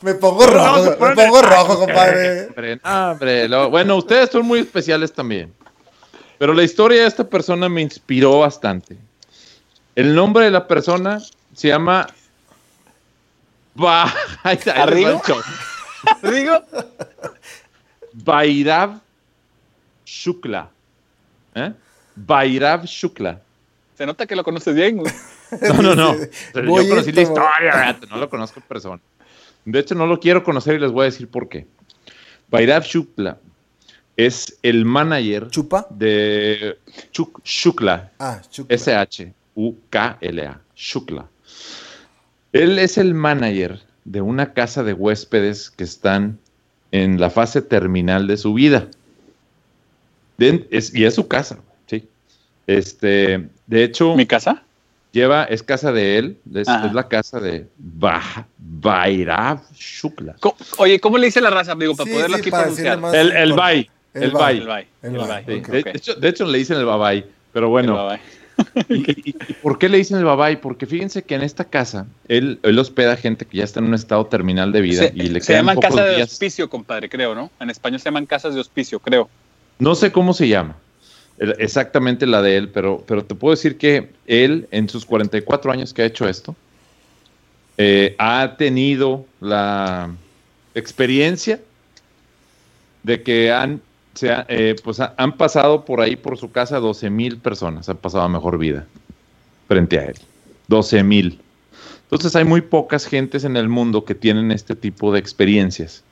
Me 0.00 0.14
pongo 0.14 0.44
rojo, 0.46 0.82
me 1.00 1.14
pongo 1.14 1.42
rojo, 1.42 1.78
compadre. 1.78 2.46
Hombre, 2.48 2.80
no, 2.82 3.10
hombre, 3.12 3.48
lo- 3.48 3.70
bueno, 3.70 3.96
ustedes 3.96 4.30
son 4.30 4.44
muy 4.46 4.58
especiales 4.60 5.12
también. 5.12 5.52
Pero 6.38 6.54
la 6.54 6.64
historia 6.64 7.02
de 7.02 7.06
esta 7.08 7.22
persona 7.22 7.68
me 7.68 7.82
inspiró 7.82 8.40
bastante. 8.40 8.96
El 9.94 10.12
nombre 10.14 10.46
de 10.46 10.50
la 10.50 10.66
persona 10.66 11.20
se 11.54 11.68
llama. 11.68 12.08
Ba... 13.74 14.12
Ahí 14.42 14.56
está, 14.56 14.82
ahí 14.82 15.04
les 15.04 15.22
show. 16.20 16.30
Digo, 16.30 16.62
Bairav 18.12 19.00
Shukla. 20.04 20.68
¿Eh? 21.54 21.72
Bairav 22.16 22.84
Shukla. 22.84 23.40
se 23.96 24.06
nota 24.06 24.26
que 24.26 24.36
lo 24.36 24.44
conoces 24.44 24.74
bien, 24.74 24.96
güey. 24.98 25.12
No, 25.68 25.82
no, 25.82 25.94
no. 25.94 26.14
Yo 26.16 26.88
conocí 26.88 27.12
la 27.12 27.22
historia, 27.22 27.98
no 28.10 28.16
lo 28.16 28.28
conozco 28.30 28.58
en 28.60 28.66
persona. 28.66 29.00
De 29.64 29.78
hecho, 29.78 29.94
no 29.94 30.06
lo 30.06 30.18
quiero 30.18 30.42
conocer 30.42 30.76
y 30.76 30.78
les 30.80 30.90
voy 30.90 31.02
a 31.02 31.04
decir 31.06 31.28
por 31.28 31.48
qué. 31.48 31.66
Bairav 32.48 32.82
Shukla 32.84 33.38
es 34.16 34.58
el 34.62 34.84
manager 34.84 35.48
¿Chupa? 35.48 35.86
de 35.90 36.78
Chuk- 37.12 37.42
Shukla, 37.44 38.12
Ah, 38.18 38.40
chupa. 38.50 38.72
S-H-U-K-L-A, 38.74 40.60
Shukla. 40.74 41.26
Él 42.52 42.78
es 42.78 42.98
el 42.98 43.14
manager 43.14 43.80
de 44.04 44.20
una 44.20 44.52
casa 44.52 44.82
de 44.82 44.92
huéspedes 44.92 45.70
que 45.70 45.84
están 45.84 46.38
en 46.90 47.20
la 47.20 47.30
fase 47.30 47.62
terminal 47.62 48.26
de 48.26 48.36
su 48.36 48.54
vida. 48.54 48.88
De- 50.38 50.66
es- 50.70 50.94
y 50.94 51.04
es 51.04 51.14
su 51.14 51.28
casa, 51.28 51.58
sí. 51.86 52.06
Este, 52.66 53.48
de 53.66 53.84
hecho, 53.84 54.14
¿Mi 54.16 54.26
casa? 54.26 54.62
lleva, 55.12 55.44
es 55.44 55.62
casa 55.62 55.92
de 55.92 56.18
él, 56.18 56.36
es, 56.54 56.68
es 56.68 56.92
la 56.92 57.06
casa 57.08 57.38
de 57.38 57.66
Ba- 57.78 58.46
Bairav 58.58 59.60
Shukla. 59.74 60.34
Co- 60.40 60.56
Oye, 60.78 60.98
¿cómo 61.00 61.18
le 61.18 61.26
dice 61.26 61.40
la 61.40 61.50
raza, 61.50 61.72
amigo, 61.72 61.94
para 61.94 62.08
Sí, 62.08 62.14
poderlo 62.14 62.36
sí, 62.36 62.40
aquí 62.40 62.50
para 62.50 62.62
pronunciar? 62.64 62.98
El, 63.14 63.32
el 63.32 63.52
Bai, 63.52 63.90
el. 64.14 64.30
Bai. 64.32 64.58
El 65.02 65.16
ok. 65.18 65.66
de, 65.68 65.82
de 65.82 65.90
hecho, 65.94 66.14
de 66.14 66.28
hecho 66.28 66.44
le 66.46 66.58
dicen 66.58 66.76
el 66.78 66.84
babay, 66.86 67.24
pero 67.52 67.68
bueno. 67.68 68.10
El. 68.12 68.20
¿Y, 68.88 69.10
y- 69.30 69.36
y 69.48 69.52
por 69.54 69.78
qué 69.78 69.88
le 69.88 69.98
dicen 69.98 70.18
el 70.18 70.24
babay? 70.24 70.60
Porque 70.60 70.86
fíjense 70.86 71.22
que 71.22 71.34
en 71.34 71.42
esta 71.42 71.64
casa 71.64 72.06
él, 72.28 72.58
él 72.62 72.78
hospeda 72.78 73.16
gente 73.16 73.46
que 73.46 73.58
ya 73.58 73.64
está 73.64 73.80
en 73.80 73.86
un 73.86 73.94
estado 73.94 74.26
terminal 74.26 74.72
de 74.72 74.80
vida 74.80 75.02
Se, 75.08 75.12
y 75.14 75.28
le 75.28 75.40
se 75.40 75.52
llaman 75.54 75.78
casas 75.78 76.06
de 76.08 76.14
días. 76.16 76.32
hospicio, 76.32 76.68
compadre, 76.68 77.08
creo, 77.08 77.34
¿no? 77.34 77.50
En 77.60 77.70
español 77.70 78.00
se 78.00 78.04
llaman 78.06 78.26
casas 78.26 78.54
de 78.54 78.60
hospicio, 78.60 78.98
creo. 78.98 79.28
No 79.78 79.94
sé 79.94 80.12
cómo 80.12 80.32
se 80.34 80.48
llama 80.48 80.76
exactamente 81.58 82.26
la 82.26 82.40
de 82.42 82.56
él, 82.56 82.68
pero, 82.68 83.02
pero 83.06 83.24
te 83.24 83.34
puedo 83.34 83.52
decir 83.52 83.76
que 83.76 84.10
él, 84.26 84.68
en 84.70 84.88
sus 84.88 85.04
44 85.04 85.72
años 85.72 85.92
que 85.92 86.02
ha 86.02 86.04
hecho 86.04 86.28
esto, 86.28 86.54
eh, 87.78 88.14
ha 88.18 88.54
tenido 88.58 89.24
la 89.40 90.10
experiencia 90.74 91.58
de 93.02 93.22
que 93.22 93.50
han, 93.50 93.80
se 94.14 94.30
ha- 94.30 94.46
eh, 94.48 94.76
pues 94.82 95.00
ha- 95.00 95.14
han 95.16 95.36
pasado 95.36 95.84
por 95.84 96.00
ahí, 96.00 96.16
por 96.16 96.36
su 96.38 96.50
casa, 96.50 96.78
12 96.78 97.10
mil 97.10 97.38
personas, 97.38 97.88
han 97.88 97.96
pasado 97.96 98.28
mejor 98.28 98.58
vida 98.58 98.86
frente 99.68 99.98
a 99.98 100.04
él. 100.06 100.16
12 100.68 101.02
mil. 101.02 101.40
Entonces 102.04 102.36
hay 102.36 102.44
muy 102.44 102.60
pocas 102.60 103.06
gentes 103.06 103.44
en 103.44 103.56
el 103.56 103.68
mundo 103.68 104.04
que 104.04 104.14
tienen 104.14 104.50
este 104.50 104.76
tipo 104.76 105.12
de 105.12 105.18
experiencias 105.18 106.04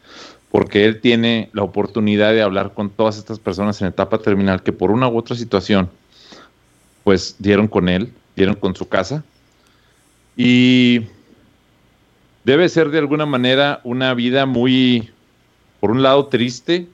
porque 0.51 0.85
él 0.85 1.01
tiene 1.01 1.49
la 1.53 1.63
oportunidad 1.63 2.33
de 2.33 2.43
hablar 2.43 2.75
con 2.75 2.91
todas 2.91 3.19
estas 3.19 3.39
personas 3.39 3.81
en 3.81 3.89
etapa 3.89 4.19
terminal 4.19 4.63
que 4.63 4.73
por 4.73 4.91
una 4.91 5.09
u 5.09 5.17
otra 5.17 5.37
situación, 5.37 5.89
pues 7.05 7.37
dieron 7.39 7.69
con 7.69 7.89
él, 7.89 8.13
dieron 8.35 8.57
con 8.57 8.75
su 8.75 8.89
casa. 8.89 9.23
Y 10.37 11.03
debe 12.45 12.69
ser 12.69 12.91
de 12.91 12.99
alguna 12.99 13.27
manera 13.27 13.81
una 13.85 14.13
vida 14.15 14.45
muy, 14.45 15.11
por 15.79 15.93
un 15.93 16.03
lado 16.03 16.27
triste, 16.27 16.89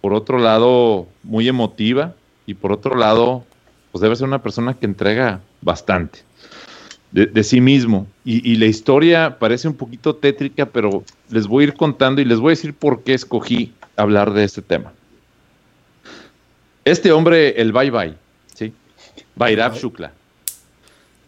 por 0.00 0.14
otro 0.14 0.38
lado 0.38 1.06
muy 1.22 1.48
emotiva 1.48 2.14
y 2.46 2.54
por 2.54 2.72
otro 2.72 2.96
lado, 2.96 3.44
pues 3.92 4.02
debe 4.02 4.16
ser 4.16 4.26
una 4.26 4.42
persona 4.42 4.74
que 4.74 4.86
entrega 4.86 5.40
bastante 5.60 6.20
de, 7.12 7.26
de 7.26 7.44
sí 7.44 7.60
mismo. 7.60 8.06
Y, 8.24 8.50
y 8.50 8.56
la 8.56 8.66
historia 8.66 9.38
parece 9.38 9.68
un 9.68 9.74
poquito 9.74 10.16
tétrica, 10.16 10.66
pero 10.66 11.04
les 11.28 11.46
voy 11.46 11.64
a 11.64 11.68
ir 11.68 11.74
contando 11.74 12.20
y 12.20 12.24
les 12.24 12.38
voy 12.38 12.50
a 12.50 12.56
decir 12.56 12.74
por 12.74 13.02
qué 13.02 13.14
escogí 13.14 13.72
hablar 13.96 14.32
de 14.32 14.44
este 14.44 14.62
tema. 14.62 14.92
Este 16.84 17.12
hombre, 17.12 17.60
el 17.60 17.72
Bye 17.72 17.90
Bye, 17.90 18.14
¿sí? 18.54 18.72
Shukla, 19.36 20.12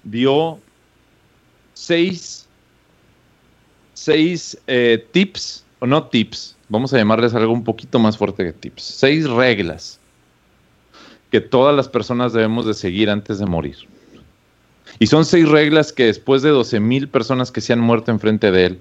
dio 0.02 0.58
seis, 1.74 2.48
seis 3.92 4.58
eh, 4.66 5.06
tips, 5.12 5.61
o 5.82 5.86
no 5.86 6.04
tips, 6.04 6.56
vamos 6.68 6.94
a 6.94 6.96
llamarles 6.98 7.34
algo 7.34 7.52
un 7.52 7.64
poquito 7.64 7.98
más 7.98 8.16
fuerte 8.16 8.44
que 8.44 8.52
tips, 8.52 8.84
seis 8.84 9.28
reglas 9.28 9.98
que 11.32 11.40
todas 11.40 11.74
las 11.74 11.88
personas 11.88 12.32
debemos 12.32 12.66
de 12.66 12.74
seguir 12.74 13.10
antes 13.10 13.40
de 13.40 13.46
morir. 13.46 13.74
Y 15.00 15.08
son 15.08 15.24
seis 15.24 15.48
reglas 15.48 15.92
que 15.92 16.04
después 16.04 16.42
de 16.42 16.50
12 16.50 16.78
mil 16.78 17.08
personas 17.08 17.50
que 17.50 17.60
se 17.60 17.72
han 17.72 17.80
muerto 17.80 18.12
enfrente 18.12 18.52
de 18.52 18.66
él, 18.66 18.78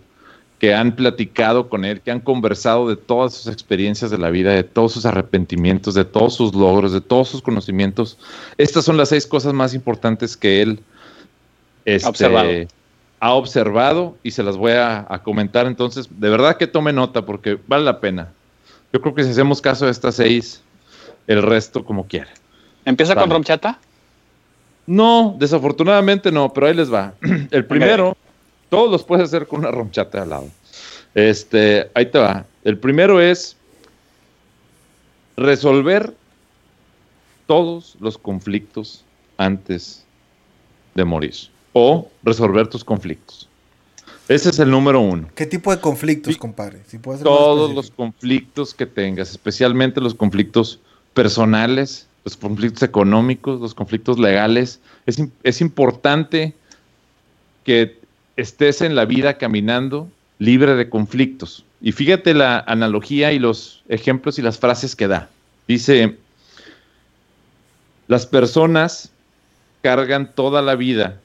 que 0.60 0.75
han 0.75 0.96
platicado 0.96 1.70
con 1.70 1.86
él, 1.86 2.01
que 2.01 2.12
han 2.12 2.20
conversado 2.20 2.88
de 2.88 2.98
todas 2.98 3.34
sus 3.34 3.51
experiencias 3.51 4.12
de 4.12 4.20
la 4.20 4.29
vida, 4.29 4.53
de 4.53 4.63
todos 4.63 4.91
sus 4.91 5.08
arrepentimientos, 5.08 5.96
de 5.96 6.05
todos 6.05 6.36
sus 6.36 6.53
logros, 6.53 6.93
de 6.93 7.01
todos 7.01 7.29
sus 7.29 7.41
conocimientos, 7.41 8.20
estas 8.60 8.86
son 8.86 8.98
las 8.98 9.10
seis 9.10 9.25
cosas 9.25 9.55
más 9.55 9.74
importantes 9.74 10.38
que 10.38 10.62
él 10.62 10.79
este. 11.84 12.67
Ha 13.21 13.33
observado 13.33 14.17
y 14.23 14.31
se 14.31 14.43
las 14.43 14.57
voy 14.57 14.73
a, 14.73 15.05
a 15.07 15.21
comentar. 15.23 15.67
Entonces, 15.67 16.09
de 16.09 16.29
verdad 16.29 16.57
que 16.57 16.67
tome 16.67 16.91
nota 16.91 17.23
porque 17.23 17.57
vale 17.67 17.85
la 17.85 18.01
pena. 18.01 18.33
Yo 18.91 18.99
creo 18.99 19.13
que 19.13 19.23
si 19.23 19.29
hacemos 19.29 19.61
caso 19.61 19.85
de 19.85 19.91
estas 19.91 20.15
seis, 20.15 20.61
el 21.27 21.43
resto 21.43 21.85
como 21.85 22.07
quiera. 22.07 22.31
¿Empieza 22.83 23.15
con 23.15 23.29
romchata? 23.29 23.79
No, 24.87 25.35
desafortunadamente 25.37 26.31
no, 26.31 26.51
pero 26.51 26.65
ahí 26.67 26.73
les 26.73 26.91
va. 26.91 27.13
El 27.51 27.65
primero, 27.65 28.17
todos 28.69 28.91
los 28.91 29.03
puedes 29.03 29.25
hacer 29.25 29.47
con 29.47 29.59
una 29.59 29.71
ronchata 29.71 30.23
al 30.23 30.29
lado. 30.31 30.49
Este, 31.13 31.91
ahí 31.93 32.07
te 32.07 32.17
va. 32.17 32.45
El 32.63 32.79
primero 32.79 33.21
es 33.21 33.55
resolver 35.37 36.11
todos 37.45 37.95
los 37.99 38.17
conflictos 38.17 39.05
antes 39.37 40.05
de 40.95 41.05
morir 41.05 41.35
o 41.73 42.09
resolver 42.23 42.67
tus 42.67 42.83
conflictos. 42.83 43.47
Ese 44.27 44.49
es 44.49 44.59
el 44.59 44.69
número 44.69 45.01
uno. 45.01 45.27
¿Qué 45.35 45.45
tipo 45.45 45.75
de 45.75 45.81
conflictos, 45.81 46.33
Sí. 46.33 46.39
compadre? 46.39 46.79
Si 46.87 46.97
Todos 46.99 47.73
los 47.73 47.91
conflictos 47.91 48.73
que 48.73 48.85
tengas, 48.85 49.31
especialmente 49.31 49.99
los 49.99 50.15
conflictos 50.15 50.79
personales, 51.13 52.07
los 52.23 52.37
conflictos 52.37 52.83
económicos, 52.83 53.59
los 53.59 53.73
conflictos 53.73 54.19
legales. 54.19 54.79
Es, 55.05 55.21
es 55.43 55.61
importante 55.61 56.53
que 57.65 57.99
estés 58.37 58.81
en 58.81 58.95
la 58.95 59.05
vida 59.05 59.37
caminando 59.37 60.07
libre 60.39 60.75
de 60.75 60.89
conflictos. 60.89 61.65
Y 61.81 61.91
fíjate 61.91 62.33
la 62.33 62.59
analogía 62.59 63.31
y 63.33 63.39
los 63.39 63.83
ejemplos 63.89 64.39
y 64.39 64.41
las 64.41 64.59
frases 64.59 64.95
que 64.95 65.07
da. 65.07 65.29
Dice, 65.67 66.17
las 68.07 68.25
personas 68.25 69.11
cargan 69.81 70.31
toda 70.33 70.61
la 70.61 70.75
vida 70.75 71.19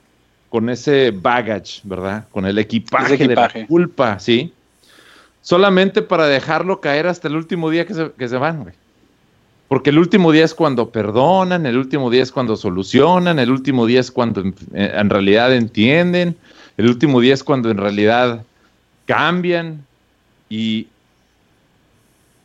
con 0.56 0.70
ese 0.70 1.10
baggage, 1.10 1.82
¿verdad? 1.84 2.28
Con 2.30 2.46
el 2.46 2.58
equipaje, 2.58 3.18
de 3.18 3.34
la 3.34 3.52
culpa, 3.68 4.18
¿sí? 4.18 4.54
Solamente 5.42 6.00
para 6.00 6.26
dejarlo 6.28 6.80
caer 6.80 7.08
hasta 7.08 7.28
el 7.28 7.36
último 7.36 7.68
día 7.68 7.86
que 7.86 7.92
se, 7.92 8.10
que 8.12 8.26
se 8.26 8.38
van, 8.38 8.62
güey. 8.62 8.75
Porque 9.68 9.90
el 9.90 9.98
último 9.98 10.32
día 10.32 10.46
es 10.46 10.54
cuando 10.54 10.88
perdonan, 10.88 11.66
el 11.66 11.76
último 11.76 12.08
día 12.08 12.22
es 12.22 12.32
cuando 12.32 12.56
solucionan, 12.56 13.38
el 13.38 13.50
último 13.50 13.84
día 13.84 14.00
es 14.00 14.10
cuando 14.10 14.40
en, 14.40 14.54
en 14.72 15.10
realidad 15.10 15.54
entienden, 15.54 16.34
el 16.78 16.86
último 16.88 17.20
día 17.20 17.34
es 17.34 17.44
cuando 17.44 17.70
en 17.70 17.76
realidad 17.76 18.42
cambian. 19.04 19.84
Y, 20.48 20.88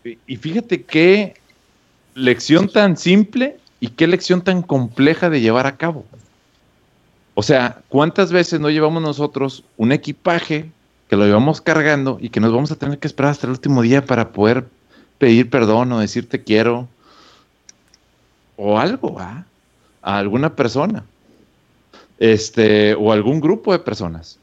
y 0.03 0.35
fíjate 0.35 0.83
qué 0.83 1.35
lección 2.15 2.67
tan 2.67 2.97
simple 2.97 3.55
y 3.79 3.87
qué 3.87 4.05
lección 4.05 4.41
tan 4.41 4.63
compleja 4.63 5.29
de 5.29 5.39
llevar 5.39 5.65
a 5.65 5.77
cabo. 5.77 6.05
O 7.33 7.43
sea, 7.43 7.81
¿cuántas 7.89 8.31
veces 8.31 8.59
no 8.59 8.69
llevamos 8.69 9.01
nosotros 9.01 9.63
un 9.77 9.91
equipaje 9.91 10.69
que 11.09 11.15
lo 11.15 11.25
llevamos 11.25 11.61
cargando 11.61 12.17
y 12.21 12.29
que 12.29 12.39
nos 12.39 12.51
vamos 12.53 12.71
a 12.71 12.75
tener 12.75 12.99
que 12.99 13.07
esperar 13.07 13.31
hasta 13.31 13.47
el 13.47 13.51
último 13.51 13.81
día 13.81 14.05
para 14.05 14.29
poder 14.31 14.65
pedir 15.17 15.49
perdón 15.49 15.91
o 15.91 15.99
decir 15.99 16.27
te 16.27 16.43
quiero 16.43 16.87
o 18.55 18.77
algo 18.79 19.17
¿ah? 19.19 19.45
a 20.01 20.17
alguna 20.17 20.55
persona 20.55 21.03
este 22.19 22.93
o 22.95 23.11
algún 23.11 23.39
grupo 23.39 23.71
de 23.71 23.79
personas 23.79 24.39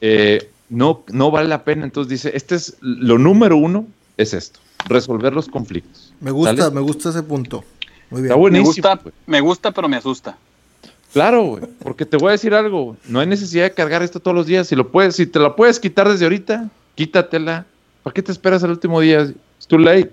eh, 0.00 0.50
no 0.68 1.02
no 1.08 1.30
vale 1.30 1.48
la 1.48 1.64
pena 1.64 1.84
entonces 1.84 2.08
dice 2.10 2.30
este 2.34 2.54
es 2.54 2.76
lo 2.80 3.18
número 3.18 3.56
uno 3.56 3.86
es 4.16 4.32
esto 4.32 4.60
resolver 4.86 5.32
los 5.34 5.48
conflictos 5.48 6.12
Me 6.20 6.30
gusta, 6.30 6.56
¿Sale? 6.56 6.74
me 6.74 6.80
gusta 6.80 7.10
ese 7.10 7.22
punto. 7.22 7.64
Muy 8.10 8.22
bien. 8.22 8.26
Está 8.26 8.34
Me 8.36 8.40
buenísimo 8.40 8.66
gusta, 8.66 8.94
güey. 8.96 9.14
me 9.26 9.40
gusta, 9.40 9.72
pero 9.72 9.88
me 9.88 9.96
asusta. 9.96 10.36
Claro, 11.14 11.44
güey, 11.44 11.62
porque 11.78 12.04
te 12.04 12.16
voy 12.16 12.30
a 12.30 12.32
decir 12.32 12.54
algo, 12.54 12.96
no 13.06 13.20
hay 13.20 13.26
necesidad 13.28 13.62
de 13.62 13.72
cargar 13.72 14.02
esto 14.02 14.18
todos 14.18 14.34
los 14.34 14.46
días, 14.46 14.66
si 14.66 14.74
lo 14.74 14.90
puedes, 14.90 15.14
si 15.14 15.26
te 15.26 15.38
la 15.38 15.54
puedes 15.54 15.78
quitar 15.78 16.08
desde 16.08 16.24
ahorita, 16.24 16.68
quítatela. 16.96 17.66
¿Para 18.02 18.12
qué 18.12 18.20
te 18.20 18.32
esperas 18.32 18.64
al 18.64 18.70
último 18.70 19.00
día? 19.00 19.20
Es 19.20 19.66
too 19.68 19.78
late. 19.78 20.10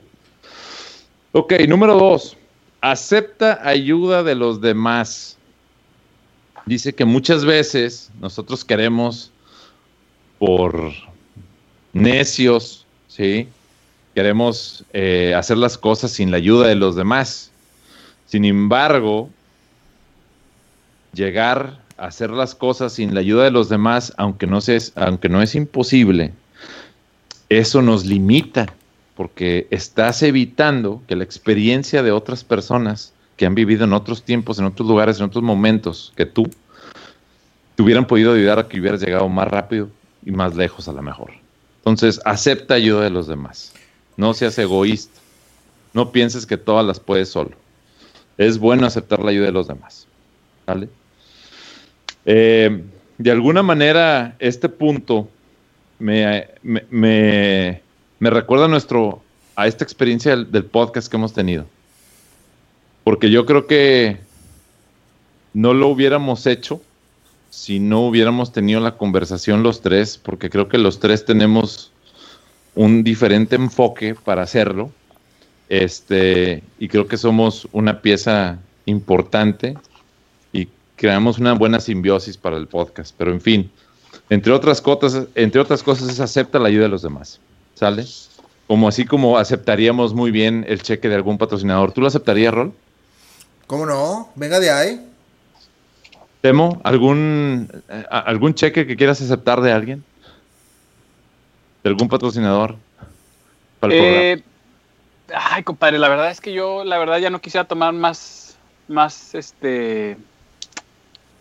Ok, 1.32 1.54
número 1.68 1.98
dos, 1.98 2.38
acepta 2.82 3.68
ayuda 3.68 4.22
de 4.22 4.36
los 4.36 4.62
demás. 4.62 5.38
Dice 6.68 6.94
que 6.94 7.04
muchas 7.04 7.46
veces 7.46 8.12
nosotros 8.20 8.64
queremos, 8.64 9.32
por 10.38 10.92
necios, 11.94 12.86
¿sí? 13.08 13.48
Queremos 14.14 14.86
eh, 14.94 15.34
hacer 15.36 15.58
las 15.58 15.80
cosas 15.80 16.12
sin 16.12 16.30
la 16.30 16.38
ayuda 16.38 16.68
de 16.68 16.76
los 16.76 16.96
demás. 16.96 17.50
Sin 18.28 18.46
embargo, 18.46 19.32
llegar 21.14 21.80
a 21.98 22.06
hacer 22.06 22.32
las 22.32 22.56
cosas 22.56 22.94
sin 22.94 23.14
la 23.14 23.20
ayuda 23.20 23.44
de 23.44 23.52
los 23.52 23.70
demás, 23.70 24.14
aunque 24.18 24.48
no, 24.48 24.62
se 24.62 24.76
es, 24.76 24.94
aunque 24.96 25.30
no 25.30 25.42
es 25.42 25.56
imposible, 25.56 26.34
eso 27.50 27.82
nos 27.82 28.06
limita, 28.06 28.74
porque 29.16 29.68
estás 29.72 30.24
evitando 30.24 31.02
que 31.08 31.16
la 31.16 31.24
experiencia 31.24 32.02
de 32.02 32.12
otras 32.12 32.44
personas 32.44 33.14
que 33.36 33.46
han 33.46 33.56
vivido 33.56 33.84
en 33.84 33.94
otros 33.94 34.24
tiempos, 34.24 34.60
en 34.60 34.66
otros 34.66 34.88
lugares, 34.88 35.18
en 35.18 35.26
otros 35.26 35.44
momentos 35.44 36.14
que 36.16 36.26
tú, 36.26 36.50
te 37.76 37.84
hubieran 37.84 38.06
podido 38.06 38.34
ayudar 38.34 38.60
a 38.60 38.68
que 38.68 38.80
hubieras 38.80 39.02
llegado 39.02 39.28
más 39.30 39.48
rápido 39.48 39.90
y 40.26 40.32
más 40.32 40.56
lejos 40.56 40.88
a 40.88 40.94
la 40.94 41.02
mejor. 41.02 41.32
Entonces, 41.78 42.22
acepta 42.26 42.76
ayuda 42.76 43.02
de 43.02 43.10
los 43.10 43.28
demás. 43.28 43.74
No 44.16 44.34
seas 44.34 44.58
egoísta. 44.60 45.20
No 45.94 46.12
pienses 46.12 46.46
que 46.46 46.58
todas 46.58 46.86
las 46.86 47.00
puedes 47.00 47.30
solo. 47.30 47.52
Es 48.38 48.60
bueno 48.60 48.86
aceptar 48.86 49.20
la 49.20 49.32
ayuda 49.32 49.48
de 49.48 49.52
los 49.52 49.68
demás. 49.68 50.08
¿Vale? 50.68 50.88
Eh, 52.26 52.84
de 53.18 53.32
alguna 53.32 53.64
manera, 53.64 54.36
este 54.40 54.70
punto 54.70 55.30
me, 56.00 56.48
me, 56.64 56.84
me, 58.20 58.30
recuerda 58.30 58.66
a, 58.66 58.68
nuestro, 58.68 59.22
a 59.56 59.68
esta 59.68 59.84
experiencia 59.84 60.32
del, 60.32 60.52
del 60.52 60.66
podcast 60.66 61.10
que 61.10 61.18
hemos 61.18 61.34
tenido. 61.34 61.66
Porque 63.04 63.30
yo 63.30 63.46
creo 63.46 63.68
que 63.68 64.18
no 65.54 65.74
lo 65.74 65.88
hubiéramos 65.88 66.48
hecho 66.48 66.82
si 67.52 67.80
no 67.80 68.08
hubiéramos 68.08 68.54
tenido 68.54 68.80
la 68.80 68.98
conversación 68.98 69.62
los 69.62 69.82
tres, 69.82 70.18
porque 70.18 70.50
creo 70.50 70.70
que 70.70 70.78
los 70.78 71.00
tres 71.00 71.26
tenemos 71.26 71.92
un 72.76 73.04
diferente 73.04 73.58
enfoque 73.58 74.16
para 74.16 74.42
hacerlo. 74.42 74.92
Este, 75.68 76.64
y 76.80 76.88
creo 76.88 77.08
que 77.08 77.18
somos 77.18 77.68
una 77.72 78.02
pieza 78.02 78.60
importante 78.86 79.76
creamos 81.02 81.40
una 81.40 81.54
buena 81.54 81.80
simbiosis 81.80 82.38
para 82.38 82.58
el 82.58 82.68
podcast. 82.68 83.16
Pero 83.18 83.32
en 83.32 83.42
fin, 83.42 83.72
entre 84.30 84.54
otras 84.54 84.82
cosas, 84.82 85.26
entre 85.34 85.60
otras 85.60 85.82
cosas 85.82 86.08
es 86.10 86.20
acepta 86.20 86.60
la 86.60 86.68
ayuda 86.68 86.84
de 86.84 86.90
los 86.90 87.02
demás. 87.02 87.40
¿Sale? 87.74 88.06
Como 88.68 88.88
así 88.88 89.06
como 89.06 89.40
aceptaríamos 89.40 90.14
muy 90.14 90.30
bien 90.30 90.64
el 90.68 90.84
cheque 90.84 91.10
de 91.10 91.16
algún 91.16 91.40
patrocinador. 91.40 91.92
¿Tú 91.92 92.02
lo 92.02 92.08
aceptarías, 92.08 92.54
Rol? 92.54 92.72
¿Cómo 93.66 93.88
no? 93.88 94.30
Venga 94.36 94.60
de 94.60 94.70
ahí. 94.70 95.08
Temo, 96.42 96.80
¿algún, 96.84 97.68
eh, 97.90 98.06
algún 98.12 98.54
cheque 98.54 98.86
que 98.86 98.96
quieras 98.96 99.20
aceptar 99.24 99.60
de 99.62 99.72
alguien? 99.72 100.04
¿De 101.84 101.90
algún 101.90 102.10
patrocinador? 102.10 102.76
Para 103.80 103.94
el 103.94 104.00
programa? 104.00 104.22
Eh, 104.24 104.44
ay, 105.34 105.64
compadre, 105.64 105.98
la 105.98 106.10
verdad 106.10 106.30
es 106.30 106.40
que 106.40 106.54
yo, 106.54 106.84
la 106.84 107.00
verdad, 107.00 107.18
ya 107.18 107.32
no 107.32 107.42
quisiera 107.42 107.68
tomar 107.68 107.92
más, 107.92 108.56
más, 108.88 109.34
este... 109.34 110.16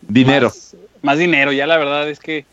Dinero. 0.07 0.47
Más, 0.47 0.75
más 1.01 1.17
dinero, 1.17 1.51
ya 1.51 1.67
la 1.67 1.77
verdad 1.77 2.09
es 2.09 2.19
que... 2.19 2.45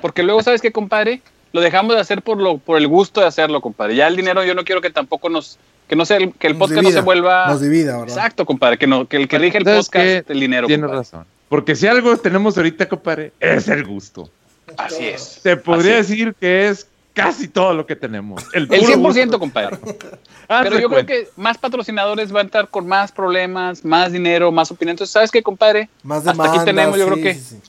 Porque 0.00 0.22
luego, 0.22 0.42
¿sabes 0.42 0.60
qué, 0.60 0.72
compadre? 0.72 1.20
Lo 1.52 1.60
dejamos 1.60 1.94
de 1.94 2.00
hacer 2.00 2.22
por, 2.22 2.40
lo, 2.40 2.58
por 2.58 2.78
el 2.78 2.88
gusto 2.88 3.20
de 3.20 3.26
hacerlo, 3.26 3.60
compadre. 3.60 3.94
Ya 3.94 4.08
el 4.08 4.16
dinero 4.16 4.44
yo 4.44 4.54
no 4.54 4.64
quiero 4.64 4.80
que 4.80 4.90
tampoco 4.90 5.28
nos... 5.28 5.58
Que 5.88 5.96
no 5.96 6.06
sea 6.06 6.16
el, 6.16 6.32
que 6.32 6.46
el 6.46 6.54
Nos 6.54 6.68
podcast 6.70 6.82
no 6.82 6.90
se 6.90 7.00
vuelva... 7.02 7.46
Nos 7.46 7.60
divida, 7.60 7.98
¿verdad? 7.98 8.08
Exacto, 8.08 8.46
compadre, 8.46 8.78
que, 8.78 8.86
no, 8.86 9.06
que 9.06 9.18
el 9.18 9.28
que 9.28 9.38
rige 9.38 9.58
el 9.58 9.64
¿Sabes 9.64 9.86
podcast 9.86 10.06
es 10.06 10.24
el 10.30 10.40
dinero, 10.40 10.66
Tienes 10.66 10.84
compadre. 10.84 11.00
razón. 11.00 11.26
Porque 11.48 11.76
si 11.76 11.86
algo 11.86 12.16
tenemos 12.16 12.56
ahorita, 12.56 12.88
compadre, 12.88 13.32
es 13.38 13.68
el 13.68 13.84
gusto. 13.84 14.30
Así 14.78 15.06
es. 15.06 15.40
Se 15.42 15.56
podría 15.58 15.98
Así 15.98 16.12
decir 16.12 16.34
que 16.40 16.68
es 16.68 16.88
casi 17.14 17.48
todo 17.48 17.72
lo 17.72 17.86
que 17.86 17.96
tenemos. 17.96 18.44
El, 18.52 18.64
El 18.64 18.80
puro 18.80 18.92
100%, 18.94 19.22
gusto. 19.24 19.38
compadre. 19.38 19.78
Pero 20.48 20.78
yo 20.78 20.88
creo 20.90 21.06
que 21.06 21.28
más 21.36 21.56
patrocinadores 21.56 22.30
van 22.32 22.44
a 22.44 22.46
estar 22.46 22.68
con 22.68 22.86
más 22.86 23.10
problemas, 23.12 23.84
más 23.84 24.12
dinero, 24.12 24.52
más 24.52 24.70
opinión. 24.70 24.90
Entonces, 24.94 25.12
¿sabes 25.12 25.30
qué, 25.30 25.42
compadre? 25.42 25.88
Más 26.02 26.18
Hasta 26.18 26.32
demanda. 26.32 26.52
aquí 26.54 26.64
tenemos, 26.66 26.98
yo 26.98 27.04
sí, 27.06 27.10
creo 27.12 27.22
que. 27.24 27.34
sí, 27.34 27.40
sí. 27.40 27.60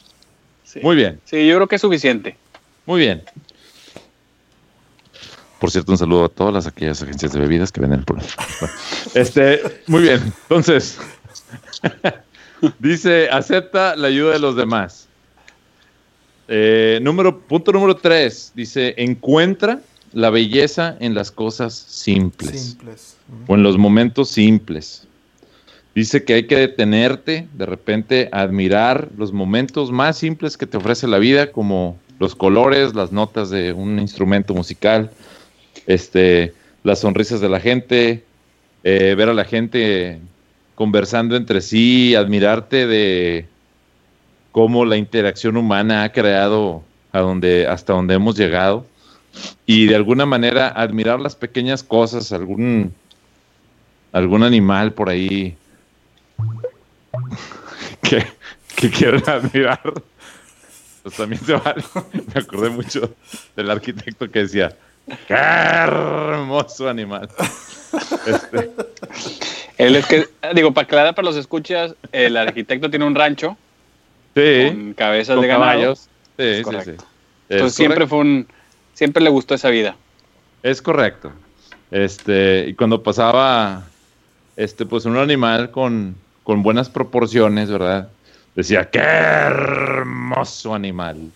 Sí. 0.65 0.79
Muy 0.83 0.95
bien, 0.97 1.21
Sí, 1.23 1.47
yo 1.47 1.55
creo 1.55 1.67
que 1.67 1.75
es 1.75 1.81
suficiente. 1.81 2.35
muy 2.85 2.99
bien. 2.99 3.23
Por 5.59 5.71
cierto, 5.71 5.91
un 5.93 5.97
saludo 5.97 6.25
a 6.25 6.29
todas 6.29 6.53
las 6.53 6.67
aquellas 6.67 7.01
agencias 7.01 7.31
de 7.31 7.39
bebidas 7.39 7.71
que 7.71 7.79
venden 7.79 7.99
el 7.99 8.05
programa. 8.05 8.29
Bueno, 8.59 8.73
este, 9.13 9.61
muy 9.87 10.01
bien. 10.01 10.21
Entonces, 10.43 10.97
dice, 12.79 13.29
acepta 13.29 13.95
la 13.95 14.07
ayuda 14.09 14.33
de 14.33 14.39
los 14.39 14.55
demás. 14.55 15.04
Eh, 16.47 16.99
número, 17.01 17.39
punto 17.39 17.71
número 17.71 17.95
tres, 17.95 18.51
dice, 18.55 18.93
encuentra 18.97 19.81
la 20.13 20.29
belleza 20.29 20.95
en 20.99 21.13
las 21.13 21.31
cosas 21.31 21.73
simples. 21.73 22.77
O 23.47 23.55
en 23.55 23.63
los 23.63 23.77
momentos 23.77 24.29
simples. 24.29 25.07
Dice 25.95 26.23
que 26.23 26.33
hay 26.33 26.47
que 26.47 26.57
detenerte, 26.57 27.47
de 27.53 27.65
repente, 27.65 28.29
a 28.31 28.41
admirar 28.41 29.09
los 29.17 29.31
momentos 29.31 29.91
más 29.91 30.17
simples 30.17 30.57
que 30.57 30.67
te 30.67 30.77
ofrece 30.77 31.07
la 31.07 31.19
vida, 31.19 31.51
como 31.51 31.97
los 32.19 32.35
colores, 32.35 32.93
las 32.95 33.11
notas 33.11 33.49
de 33.49 33.73
un 33.73 33.99
instrumento 33.99 34.53
musical, 34.53 35.11
este, 35.87 36.53
las 36.83 36.99
sonrisas 36.99 37.41
de 37.41 37.49
la 37.49 37.59
gente, 37.59 38.23
eh, 38.83 39.15
ver 39.17 39.29
a 39.29 39.33
la 39.33 39.45
gente 39.45 40.19
conversando 40.75 41.35
entre 41.35 41.61
sí, 41.61 42.13
admirarte 42.15 42.87
de 42.87 43.45
cómo 44.55 44.85
la 44.85 44.95
interacción 44.95 45.57
humana 45.57 46.03
ha 46.03 46.13
creado 46.13 46.81
a 47.11 47.19
donde, 47.19 47.67
hasta 47.67 47.91
donde 47.91 48.13
hemos 48.13 48.37
llegado 48.37 48.85
y 49.65 49.87
de 49.87 49.97
alguna 49.97 50.25
manera 50.25 50.69
admirar 50.69 51.19
las 51.19 51.35
pequeñas 51.35 51.83
cosas, 51.83 52.31
algún 52.31 52.93
algún 54.13 54.43
animal 54.43 54.93
por 54.93 55.09
ahí 55.09 55.57
que, 58.01 58.25
que 58.77 58.89
quieran 58.89 59.23
admirar, 59.27 59.81
pues 61.03 61.15
también 61.17 61.43
se 61.43 61.51
vale. 61.51 61.83
Me 62.33 62.39
acordé 62.39 62.69
mucho 62.69 63.13
del 63.57 63.69
arquitecto 63.69 64.31
que 64.31 64.39
decía, 64.39 64.73
¡qué 65.27 65.33
hermoso 65.33 66.87
animal! 66.87 67.27
Este, 68.25 68.71
Él 69.77 69.97
es 69.97 70.05
que, 70.05 70.29
digo, 70.53 70.73
para 70.73 70.85
aclarar 70.85 71.13
para 71.13 71.25
los 71.25 71.35
escuchas, 71.35 71.93
el 72.13 72.37
arquitecto 72.37 72.89
tiene 72.89 73.03
un 73.03 73.15
rancho 73.15 73.57
sí, 74.35 74.67
con 74.67 74.93
cabezas 74.93 75.35
con 75.35 75.41
de 75.41 75.47
ganado. 75.47 75.71
caballos. 75.71 76.09
Sí, 76.37 76.63
sí, 76.63 76.91
Entonces 77.49 77.75
siempre 77.75 78.07
fue 78.07 78.19
un, 78.19 78.47
siempre 78.93 79.23
le 79.23 79.29
gustó 79.29 79.55
esa 79.55 79.69
vida. 79.69 79.95
Es 80.63 80.81
correcto. 80.81 81.31
Este, 81.91 82.65
y 82.69 82.73
cuando 82.73 83.03
pasaba, 83.03 83.85
este, 84.57 84.85
pues 84.85 85.05
un 85.05 85.17
animal 85.17 85.71
con, 85.71 86.15
con 86.43 86.63
buenas 86.63 86.89
proporciones, 86.89 87.69
¿verdad? 87.71 88.09
Decía, 88.55 88.89
qué 88.89 88.99
hermoso 88.99 90.73
animal. 90.75 91.31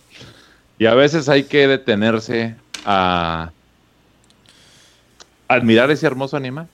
Y 0.79 0.85
a 0.87 0.95
veces 0.95 1.29
hay 1.29 1.43
que 1.43 1.67
detenerse 1.67 2.55
a 2.85 3.51
admirar 5.47 5.91
ese 5.91 6.07
hermoso 6.07 6.37
animal. 6.37 6.67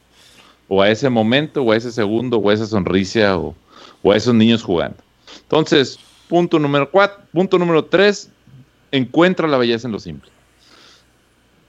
o 0.68 0.82
a 0.82 0.90
ese 0.90 1.10
momento, 1.10 1.62
o 1.64 1.72
a 1.72 1.78
ese 1.78 1.92
segundo, 1.92 2.38
o 2.38 2.50
a 2.50 2.54
esa 2.54 2.66
sonrisa, 2.66 3.38
o, 3.38 3.56
o 4.04 4.12
a 4.12 4.18
esos 4.18 4.34
niños 4.34 4.64
jugando. 4.64 4.98
Entonces, 5.44 6.00
punto 6.28 6.60
número 6.60 6.90
cuatro, 6.90 7.24
punto 7.32 7.58
número 7.58 7.86
tres, 7.86 8.30
encuentra 8.92 9.48
la 9.48 9.58
belleza 9.58 9.88
en 9.88 9.92
lo 9.92 10.00
simple. 10.00 10.32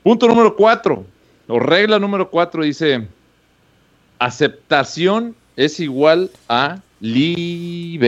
Punto 0.03 0.29
número 0.29 0.55
cuatro, 0.55 1.05
o 1.49 1.59
regla 1.59 1.99
número 1.99 2.31
cuatro 2.31 2.63
dice, 2.63 3.07
aceptación 4.19 5.35
es 5.57 5.81
igual 5.81 6.31
a 6.49 6.81
liberación. 7.01 7.99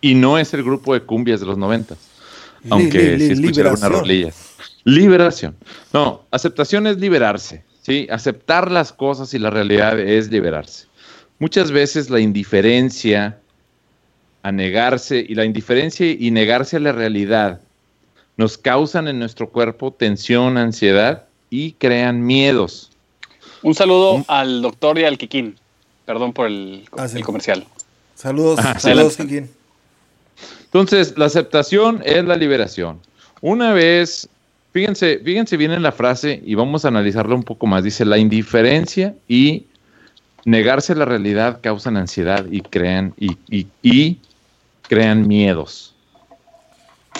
Y 0.00 0.14
no 0.14 0.38
es 0.38 0.54
el 0.54 0.62
grupo 0.62 0.94
de 0.94 1.00
cumbias 1.00 1.40
de 1.40 1.46
los 1.46 1.58
noventas. 1.58 1.98
Aunque 2.70 3.18
sí 3.18 3.32
escuché 3.32 3.62
algunas 3.62 3.90
rolillas. 3.90 4.54
Liberación. 4.84 5.56
No, 5.92 6.22
aceptación 6.30 6.86
es 6.86 6.98
liberarse. 6.98 7.64
¿sí? 7.82 8.06
Aceptar 8.10 8.70
las 8.70 8.92
cosas 8.92 9.34
y 9.34 9.38
la 9.38 9.50
realidad 9.50 9.98
es 9.98 10.30
liberarse. 10.30 10.86
Muchas 11.38 11.70
veces 11.70 12.08
la 12.10 12.18
indiferencia 12.20 13.38
a 14.46 14.52
negarse 14.52 15.26
y 15.28 15.34
la 15.34 15.44
indiferencia 15.44 16.06
y 16.08 16.30
negarse 16.30 16.76
a 16.76 16.80
la 16.80 16.92
realidad 16.92 17.60
nos 18.36 18.56
causan 18.56 19.08
en 19.08 19.18
nuestro 19.18 19.48
cuerpo 19.48 19.92
tensión, 19.92 20.56
ansiedad 20.56 21.24
y 21.50 21.72
crean 21.72 22.24
miedos. 22.24 22.92
Un 23.62 23.74
saludo 23.74 24.24
al 24.28 24.62
doctor 24.62 25.00
y 25.00 25.04
al 25.04 25.18
Kikín. 25.18 25.56
Perdón 26.04 26.32
por 26.32 26.46
el, 26.46 26.84
Ah, 26.96 27.08
sí. 27.08 27.16
el 27.16 27.24
comercial. 27.24 27.64
Saludos, 28.14 28.60
Ah, 28.62 28.78
saludos. 28.78 29.16
Kikín. 29.16 29.50
Entonces, 30.66 31.14
la 31.16 31.24
aceptación 31.24 32.00
es 32.04 32.24
la 32.24 32.36
liberación. 32.36 33.00
Una 33.40 33.72
vez, 33.72 34.28
fíjense, 34.72 35.18
fíjense 35.24 35.56
bien 35.56 35.72
en 35.72 35.82
la 35.82 35.90
frase 35.90 36.40
y 36.46 36.54
vamos 36.54 36.84
a 36.84 36.88
analizarla 36.88 37.34
un 37.34 37.42
poco 37.42 37.66
más. 37.66 37.82
Dice, 37.82 38.04
la 38.04 38.18
indiferencia 38.18 39.12
y 39.26 39.64
negarse 40.44 40.92
a 40.92 40.96
la 40.96 41.04
realidad 41.04 41.58
causan 41.60 41.96
ansiedad 41.96 42.46
y 42.48 42.60
crean, 42.60 43.12
y, 43.18 43.32
y- 43.50 43.66
y 43.82 44.18
crean 44.88 45.26
miedos. 45.26 45.94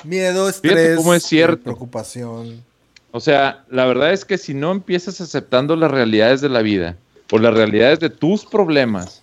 Miedo, 0.05 0.49
estrés, 0.49 0.97
cómo 0.97 1.15
es 1.15 1.25
cierto. 1.25 1.63
preocupación. 1.63 2.63
O 3.11 3.21
sea, 3.21 3.65
la 3.71 3.87
verdad 3.87 4.13
es 4.13 4.25
que 4.25 4.39
si 4.39 4.55
no 4.55 4.73
empiezas 4.73 5.21
aceptando 5.21 5.75
las 5.75 5.91
realidades 5.91 6.41
de 6.41 6.49
la 6.49 6.63
vida, 6.63 6.97
o 7.31 7.39
las 7.39 7.55
realidades 7.55 7.99
de 8.01 8.11
tus 8.11 8.45
problemas, 8.45 9.23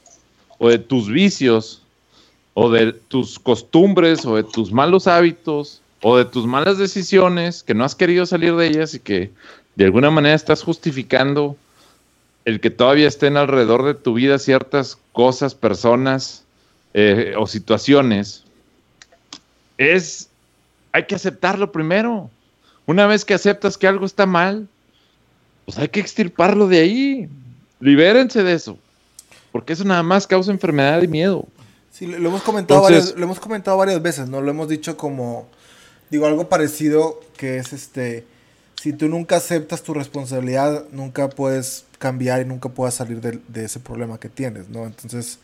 o 0.58 0.70
de 0.70 0.80
tus 0.80 1.10
vicios, 1.10 1.84
o 2.54 2.70
de 2.70 2.94
tus 2.94 3.40
costumbres, 3.40 4.26
o 4.26 4.36
de 4.36 4.44
tus 4.44 4.72
malos 4.72 5.08
hábitos, 5.08 5.82
o 6.02 6.18
de 6.18 6.26
tus 6.26 6.46
malas 6.46 6.78
decisiones, 6.78 7.64
que 7.64 7.74
no 7.74 7.86
has 7.86 7.96
querido 7.96 8.26
salir 8.26 8.56
de 8.56 8.68
ellas 8.68 8.94
y 8.94 9.00
que 9.00 9.32
de 9.76 9.86
alguna 9.86 10.12
manera 10.12 10.36
estás 10.36 10.64
justificando 10.64 11.56
el 12.46 12.60
que 12.60 12.70
todavía 12.70 13.08
estén 13.08 13.38
alrededor 13.38 13.86
de 13.86 13.94
tu 13.94 14.14
vida 14.14 14.38
ciertas 14.38 14.98
cosas, 15.14 15.56
personas 15.56 16.44
eh, 16.94 17.34
o 17.38 17.48
situaciones, 17.48 18.44
es, 19.78 20.30
hay 20.92 21.06
que 21.06 21.16
aceptarlo 21.16 21.72
primero. 21.72 22.30
Una 22.86 23.08
vez 23.08 23.26
que 23.26 23.34
aceptas 23.34 23.78
que 23.78 23.88
algo 23.88 24.06
está 24.06 24.26
mal, 24.26 24.68
pues 25.66 25.78
hay 25.78 25.88
que 25.90 26.00
extirparlo 26.00 26.68
de 26.68 26.80
ahí. 26.80 27.30
Libérense 27.80 28.44
de 28.44 28.54
eso. 28.54 28.78
Porque 29.52 29.74
eso 29.74 29.84
nada 29.84 30.04
más 30.04 30.28
causa 30.28 30.52
enfermedad 30.52 31.02
y 31.02 31.08
miedo. 31.08 31.46
Sí, 31.92 32.08
lo 32.08 32.30
hemos 32.30 32.42
comentado 32.42 32.80
Entonces- 32.82 33.06
varias, 33.06 33.20
lo 33.20 33.26
hemos 33.26 33.40
comentado 33.40 33.78
varias 33.78 34.02
veces, 34.02 34.28
¿no? 34.28 34.42
Lo 34.42 34.50
hemos 34.50 34.68
dicho 34.68 34.98
como, 34.98 35.48
digo, 36.10 36.26
algo 36.26 36.50
parecido 36.50 37.20
que 37.38 37.58
es 37.58 37.72
este, 37.72 38.26
si 38.82 38.94
tú 38.94 39.08
nunca 39.08 39.38
aceptas 39.38 39.84
tu 39.84 39.94
responsabilidad, 39.94 40.86
nunca 40.92 41.30
puedes 41.30 41.86
cambiar 42.00 42.42
y 42.42 42.46
nunca 42.46 42.70
puedes 42.70 42.96
salir 42.96 43.22
de, 43.22 43.40
de 43.48 43.66
ese 43.66 43.80
problema 43.80 44.20
que 44.20 44.28
tienes, 44.28 44.70
¿no? 44.70 44.86
Entonces, 44.86 45.40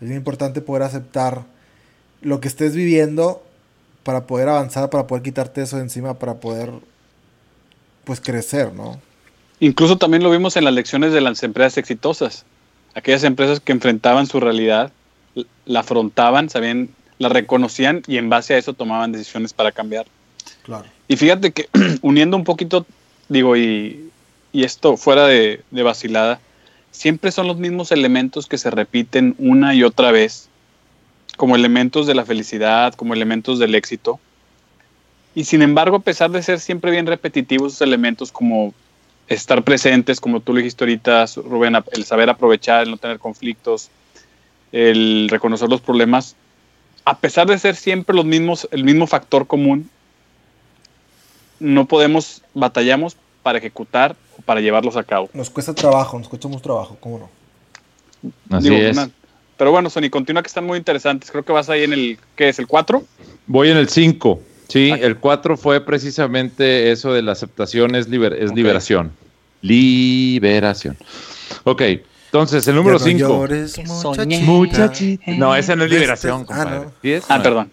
es 0.00 0.08
bien 0.08 0.18
importante 0.18 0.60
poder 0.60 0.82
aceptar 0.82 1.44
lo 2.20 2.40
que 2.40 2.48
estés 2.48 2.74
viviendo 2.74 3.42
para 4.02 4.26
poder 4.26 4.48
avanzar, 4.48 4.90
para 4.90 5.06
poder 5.06 5.22
quitarte 5.22 5.62
eso 5.62 5.76
de 5.76 5.82
encima, 5.82 6.14
para 6.14 6.34
poder, 6.34 6.70
pues, 8.04 8.20
crecer, 8.20 8.72
¿no? 8.72 9.00
Incluso 9.58 9.96
también 9.96 10.22
lo 10.22 10.30
vimos 10.30 10.56
en 10.56 10.64
las 10.64 10.74
lecciones 10.74 11.12
de 11.12 11.20
las 11.20 11.42
empresas 11.42 11.78
exitosas. 11.78 12.44
Aquellas 12.94 13.24
empresas 13.24 13.60
que 13.60 13.72
enfrentaban 13.72 14.26
su 14.26 14.38
realidad, 14.38 14.92
la 15.64 15.80
afrontaban, 15.80 16.50
sabían, 16.50 16.90
la 17.18 17.28
reconocían 17.28 18.02
y 18.06 18.18
en 18.18 18.28
base 18.28 18.54
a 18.54 18.58
eso 18.58 18.74
tomaban 18.74 19.12
decisiones 19.12 19.52
para 19.52 19.72
cambiar. 19.72 20.06
Claro. 20.62 20.84
Y 21.08 21.16
fíjate 21.16 21.52
que 21.52 21.68
uniendo 22.02 22.36
un 22.36 22.44
poquito, 22.44 22.86
digo, 23.28 23.56
y, 23.56 24.10
y 24.52 24.64
esto 24.64 24.96
fuera 24.96 25.26
de, 25.26 25.62
de 25.70 25.82
vacilada, 25.82 26.38
siempre 26.96 27.30
son 27.30 27.46
los 27.46 27.58
mismos 27.58 27.92
elementos 27.92 28.46
que 28.46 28.56
se 28.56 28.70
repiten 28.70 29.34
una 29.38 29.74
y 29.74 29.82
otra 29.82 30.12
vez, 30.12 30.48
como 31.36 31.54
elementos 31.54 32.06
de 32.06 32.14
la 32.14 32.24
felicidad, 32.24 32.94
como 32.94 33.12
elementos 33.12 33.58
del 33.58 33.74
éxito. 33.74 34.18
Y 35.34 35.44
sin 35.44 35.60
embargo, 35.60 35.96
a 35.96 36.00
pesar 36.00 36.30
de 36.30 36.42
ser 36.42 36.58
siempre 36.58 36.90
bien 36.90 37.06
repetitivos 37.06 37.74
esos 37.74 37.86
elementos 37.86 38.32
como 38.32 38.72
estar 39.28 39.62
presentes, 39.62 40.20
como 40.20 40.40
tú 40.40 40.54
lo 40.54 40.58
dijiste 40.58 40.84
ahorita, 40.84 41.26
Rubén, 41.36 41.76
el 41.92 42.04
saber 42.04 42.30
aprovechar, 42.30 42.84
el 42.84 42.90
no 42.90 42.96
tener 42.96 43.18
conflictos, 43.18 43.90
el 44.72 45.28
reconocer 45.28 45.68
los 45.68 45.82
problemas, 45.82 46.34
a 47.04 47.18
pesar 47.18 47.46
de 47.46 47.58
ser 47.58 47.76
siempre 47.76 48.16
los 48.16 48.24
mismos, 48.24 48.68
el 48.70 48.84
mismo 48.84 49.06
factor 49.06 49.46
común, 49.46 49.90
no 51.60 51.84
podemos, 51.86 52.42
batallamos 52.54 53.18
para 53.46 53.58
ejecutar 53.58 54.16
o 54.36 54.42
para 54.42 54.60
llevarlos 54.60 54.96
a 54.96 55.04
cabo. 55.04 55.30
Nos 55.32 55.50
cuesta 55.50 55.72
trabajo, 55.72 56.18
nos 56.18 56.28
cuesta 56.28 56.48
mucho 56.48 56.62
trabajo, 56.62 56.96
¿cómo 56.98 57.30
no? 58.50 58.56
Así 58.56 58.68
Digo, 58.70 58.82
es. 58.82 58.96
una- 58.96 59.08
pero 59.56 59.70
bueno, 59.70 59.88
Sony, 59.88 60.10
continúa 60.10 60.42
que 60.42 60.48
están 60.48 60.66
muy 60.66 60.78
interesantes. 60.78 61.30
Creo 61.30 61.44
que 61.44 61.52
vas 61.52 61.70
ahí 61.70 61.84
en 61.84 61.92
el, 61.92 62.18
¿qué 62.34 62.48
es? 62.48 62.58
¿El 62.58 62.66
4? 62.66 63.04
Voy 63.46 63.70
en 63.70 63.76
el 63.76 63.88
5. 63.88 64.40
Sí, 64.66 64.90
Ay. 64.90 65.00
el 65.04 65.18
4 65.18 65.56
fue 65.56 65.80
precisamente 65.80 66.90
eso 66.90 67.12
de 67.12 67.22
la 67.22 67.30
aceptación 67.32 67.94
es, 67.94 68.08
liber- 68.10 68.34
es 68.36 68.52
liberación. 68.52 69.12
Liberación. 69.62 70.96
Ok, 71.62 71.82
entonces 72.26 72.66
el 72.66 72.74
número 72.74 72.98
Ya 72.98 73.04
no 73.04 73.10
5. 73.10 73.28
llores, 73.28 73.74
Que 73.74 73.82
muchachita. 73.84 74.14
soñé. 74.16 74.40
Muchachita. 74.42 75.30
No, 75.36 75.54
esa 75.54 75.76
no 75.76 75.84
es 75.84 75.90
Este- 75.92 76.00
liberación, 76.00 76.40
ah, 76.42 76.46
compadre. 76.46 76.76
no. 76.80 76.92
¿Sí 77.00 77.12
es? 77.12 77.24
Ah, 77.28 77.36
No. 77.38 77.42
perdón. 77.44 77.70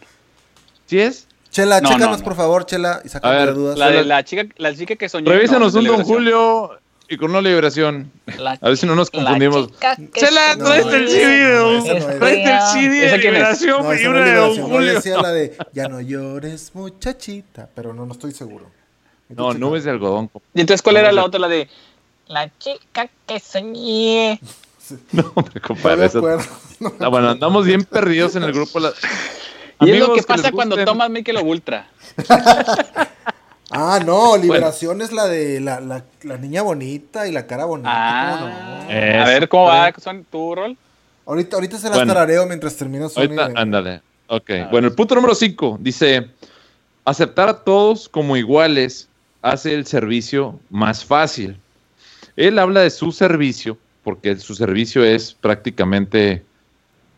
¿Sí 0.85 0.99
es? 0.99 1.27
Chela, 1.53 1.79
No, 1.79 1.87
chécanos 1.89 2.09
no, 2.09 2.17
no. 2.17 2.23
por 2.25 2.35
favor, 2.35 2.65
Chela, 2.65 2.99
y 3.03 3.07
A 3.07 3.11
sácame 3.11 3.35
ver, 3.37 3.47
de 3.49 3.53
dudas. 3.53 3.77
La 3.79 3.89
de 3.91 4.03
la 4.03 4.23
chica, 4.25 4.43
la 4.57 4.75
chica 4.75 4.95
que 4.97 5.07
soñé. 5.07 5.29
Revísanos 5.31 5.73
no, 5.73 5.79
un 5.79 5.85
Don. 5.87 6.03
Julio 6.03 6.79
y 7.07 7.15
con 7.17 7.29
una 7.29 7.41
liberación. 7.41 8.11
La 8.39 8.57
A 8.59 8.67
ver 8.69 8.75
si 8.77 8.85
no 8.87 8.95
nos 8.95 9.11
confundimos. 9.11 9.69
Chela, 10.15 10.55
No, 10.57 10.65
tráete 10.65 10.95
el 10.97 11.07
CD 11.09 11.27
de 11.27 11.53
no, 11.55 11.77
es. 11.77 11.85
El 11.85 12.01
CD 12.01 12.89
de 12.89 13.05
¿Esa 13.07 13.15
quién 13.19 13.35
es? 13.35 13.39
liberación 13.61 13.83
No, 13.83 13.93
y 13.93 14.05
una 14.07 14.19
es 14.19 14.25
de 14.25 14.33
Don 14.33 14.61
Julio. 14.67 14.93
decía 14.95 15.21
la 15.21 15.31
de 15.31 15.55
Ya 15.73 15.87
no 15.87 16.01
llores, 16.01 16.71
muchachita. 16.73 17.69
Pero 17.75 17.93
no, 17.93 18.05
no 18.05 18.13
estoy 18.13 18.31
seguro. 18.33 18.65
No, 19.29 19.53
nubes 19.53 19.83
de 19.83 19.91
algodón. 19.91 20.27
compadre. 20.29 20.49
¿Y 20.55 20.61
entonces 20.61 20.81
cuál 20.81 20.97
era 20.97 21.11
la 21.11 21.23
otra? 21.23 21.39
La 21.39 21.47
de. 21.47 21.69
La 22.27 22.49
chica 22.57 23.07
que 23.27 23.39
soñé. 23.39 24.39
No, 25.13 25.33
compadre. 25.65 25.95
me 25.97 26.05
eso- 26.07 26.17
acuerdo. 26.17 26.43
No. 26.81 26.93
Ah, 26.99 27.07
bueno, 27.07 27.29
andamos 27.29 27.65
bien 27.65 27.85
perdidos 27.85 28.35
en 28.35 28.43
el 28.43 28.51
grupo. 28.51 28.79
Y 29.81 29.91
es 29.91 29.99
lo 29.99 30.13
que 30.13 30.23
pasa 30.23 30.51
cuando 30.51 30.83
tomas 30.85 31.09
Michelob 31.09 31.45
Ultra. 31.45 31.87
Ah, 33.75 33.99
no, 34.05 34.37
liberación 34.37 35.01
es 35.01 35.11
la 35.11 35.25
de 35.27 35.59
la, 35.59 35.79
la, 35.79 36.03
la 36.21 36.37
niña 36.37 36.61
bonita 36.61 37.27
y 37.27 37.31
la 37.31 37.47
cara 37.47 37.65
bonita. 37.65 37.89
¿cómo 37.89 38.47
Ah, 38.53 38.83
no? 38.85 38.91
Eh. 38.93 39.17
a 39.17 39.25
ver 39.25 39.49
cómo 39.49 39.63
va 39.65 39.91
son 39.97 40.23
tu 40.25 40.53
rol. 40.53 40.77
Ahorita, 41.25 41.55
ahorita 41.55 41.77
se 41.79 41.87
las 41.89 41.97
Bueno. 41.97 42.13
tarareo 42.13 42.45
mientras 42.45 42.75
termino 42.75 43.09
Sony. 43.09 43.21
Ahorita, 43.21 43.47
de- 43.49 43.53
ándale. 43.59 44.01
Ok. 44.27 44.49
Ah. 44.61 44.67
Bueno, 44.69 44.89
el 44.89 44.93
punto 44.93 45.15
número 45.15 45.33
5 45.33 45.79
dice: 45.81 46.29
aceptar 47.03 47.49
a 47.49 47.63
todos 47.63 48.07
como 48.09 48.37
iguales 48.37 49.07
hace 49.41 49.73
el 49.73 49.87
servicio 49.87 50.59
más 50.69 51.03
fácil. 51.03 51.57
Él 52.35 52.59
habla 52.59 52.81
de 52.81 52.91
su 52.91 53.11
servicio, 53.11 53.75
porque 54.03 54.35
su 54.35 54.53
servicio 54.53 55.03
es 55.03 55.33
prácticamente 55.33 56.43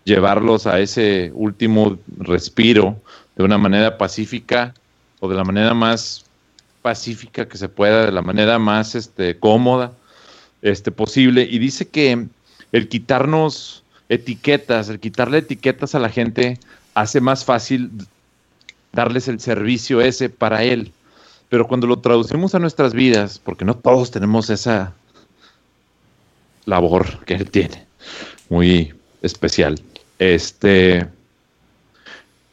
llevarlos 0.06 0.68
a 0.68 0.80
ese 0.80 1.32
último 1.34 1.98
respiro 2.18 3.02
de 3.36 3.44
una 3.44 3.58
manera 3.58 3.98
pacífica 3.98 4.74
o 5.20 5.28
de 5.28 5.36
la 5.36 5.44
manera 5.44 5.74
más 5.74 6.24
pacífica 6.82 7.48
que 7.48 7.58
se 7.58 7.68
pueda, 7.68 8.06
de 8.06 8.12
la 8.12 8.22
manera 8.22 8.60
más 8.60 8.96
este, 8.96 9.38
cómoda 9.38 9.92
este, 10.62 10.92
posible. 10.92 11.48
Y 11.50 11.58
dice 11.58 11.88
que 11.88 12.28
el 12.72 12.88
quitarnos 12.88 13.84
etiquetas, 14.08 14.90
el 14.90 15.00
quitarle 15.00 15.40
etiquetas 15.40 15.96
a 15.96 16.00
la 16.00 16.10
gente 16.10 16.60
hace 16.94 17.20
más 17.20 17.44
fácil 17.44 17.92
darles 18.94 19.28
el 19.28 19.40
servicio 19.40 20.00
ese 20.02 20.30
para 20.30 20.64
él. 20.64 20.92
Pero 21.50 21.68
cuando 21.68 21.88
lo 21.88 22.00
traducimos 22.00 22.54
a 22.54 22.60
nuestras 22.60 22.94
vidas, 22.94 23.40
porque 23.40 23.66
no 23.66 23.76
todos 23.76 24.12
tenemos 24.12 24.52
esa 24.52 24.94
labor 26.66 27.26
que 27.26 27.34
él 27.34 27.50
tiene, 27.50 27.86
muy 28.50 28.94
especial, 29.22 29.80
este, 30.20 31.08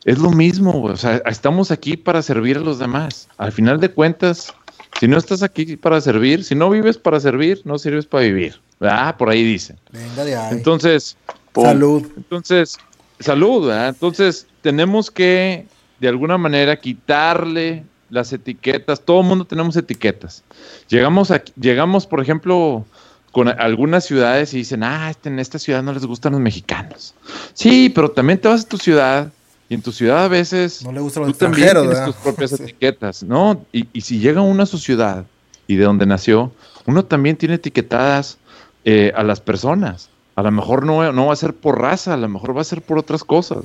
es 0.04 0.18
lo 0.18 0.30
mismo, 0.30 0.82
o 0.82 0.96
sea, 0.96 1.22
estamos 1.26 1.70
aquí 1.70 1.96
para 1.96 2.22
servir 2.22 2.56
a 2.56 2.60
los 2.60 2.78
demás. 2.78 3.28
Al 3.38 3.52
final 3.52 3.80
de 3.80 3.88
cuentas, 3.90 4.52
Si 5.00 5.08
no 5.08 5.16
estás 5.16 5.42
aquí 5.42 5.76
para 5.76 6.00
servir, 6.00 6.44
si 6.44 6.54
no 6.54 6.70
vives 6.70 6.98
para 6.98 7.18
servir, 7.18 7.62
no 7.64 7.78
sirves 7.78 8.06
para 8.06 8.24
vivir. 8.24 8.60
Ah, 8.80 9.16
por 9.16 9.30
ahí 9.30 9.42
dice. 9.42 9.74
Venga 9.90 10.24
de 10.24 10.36
ahí. 10.36 10.52
Entonces, 10.52 11.16
Pum. 11.52 11.64
Salud. 11.64 12.06
entonces, 12.16 12.78
salud, 13.18 13.66
¿verdad? 13.68 13.88
Entonces, 13.88 14.46
tenemos 14.60 15.10
que, 15.10 15.66
de 15.98 16.08
alguna 16.08 16.38
manera, 16.38 16.78
quitarle 16.78 17.84
las 18.10 18.32
etiquetas. 18.32 19.00
Todo 19.00 19.22
el 19.22 19.26
mundo 19.26 19.44
tenemos 19.44 19.76
etiquetas. 19.76 20.44
Llegamos, 20.88 21.32
llegamos, 21.60 22.06
por 22.06 22.20
ejemplo, 22.20 22.84
con 23.32 23.48
algunas 23.48 24.04
ciudades 24.04 24.52
y 24.54 24.58
dicen, 24.58 24.84
ah, 24.84 25.10
este- 25.10 25.28
en 25.30 25.38
esta 25.38 25.58
ciudad 25.58 25.82
no 25.82 25.92
les 25.92 26.04
gustan 26.06 26.32
los 26.32 26.40
mexicanos. 26.40 27.14
Sí, 27.54 27.90
pero 27.94 28.10
también 28.10 28.38
te 28.40 28.46
vas 28.48 28.64
a 28.64 28.68
tu 28.68 28.76
ciudad 28.78 29.32
y 29.68 29.74
en 29.74 29.82
tu 29.82 29.90
ciudad 29.90 30.24
a 30.24 30.28
veces 30.28 30.84
No 30.84 30.92
le 30.92 31.00
gustan 31.00 31.24
los 31.24 31.32
tú 31.32 31.38
también 31.38 31.68
tienes 31.70 31.88
¿verdad? 31.88 32.06
tus 32.06 32.16
propias 32.16 32.50
Sí. 32.56 32.62
etiquetas, 32.62 33.22
¿no? 33.22 33.64
Y, 33.72 33.88
y 33.92 34.02
si 34.02 34.18
llega 34.18 34.42
uno 34.42 34.62
a 34.62 34.66
su 34.66 34.78
ciudad 34.78 35.24
y 35.66 35.76
de 35.76 35.84
donde 35.84 36.04
nació, 36.06 36.52
uno 36.86 37.04
también 37.04 37.36
tiene 37.36 37.54
etiquetadas 37.56 38.38
eh, 38.84 39.12
a 39.16 39.22
las 39.22 39.40
personas. 39.40 40.10
A 40.34 40.42
lo 40.42 40.50
mejor 40.50 40.84
no, 40.84 41.12
no 41.12 41.26
va 41.26 41.32
a 41.32 41.36
ser 41.36 41.54
por 41.54 41.80
raza, 41.80 42.14
a 42.14 42.16
lo 42.16 42.28
mejor 42.28 42.56
va 42.56 42.60
a 42.62 42.64
ser 42.64 42.82
por 42.82 42.98
otras 42.98 43.22
cosas, 43.24 43.64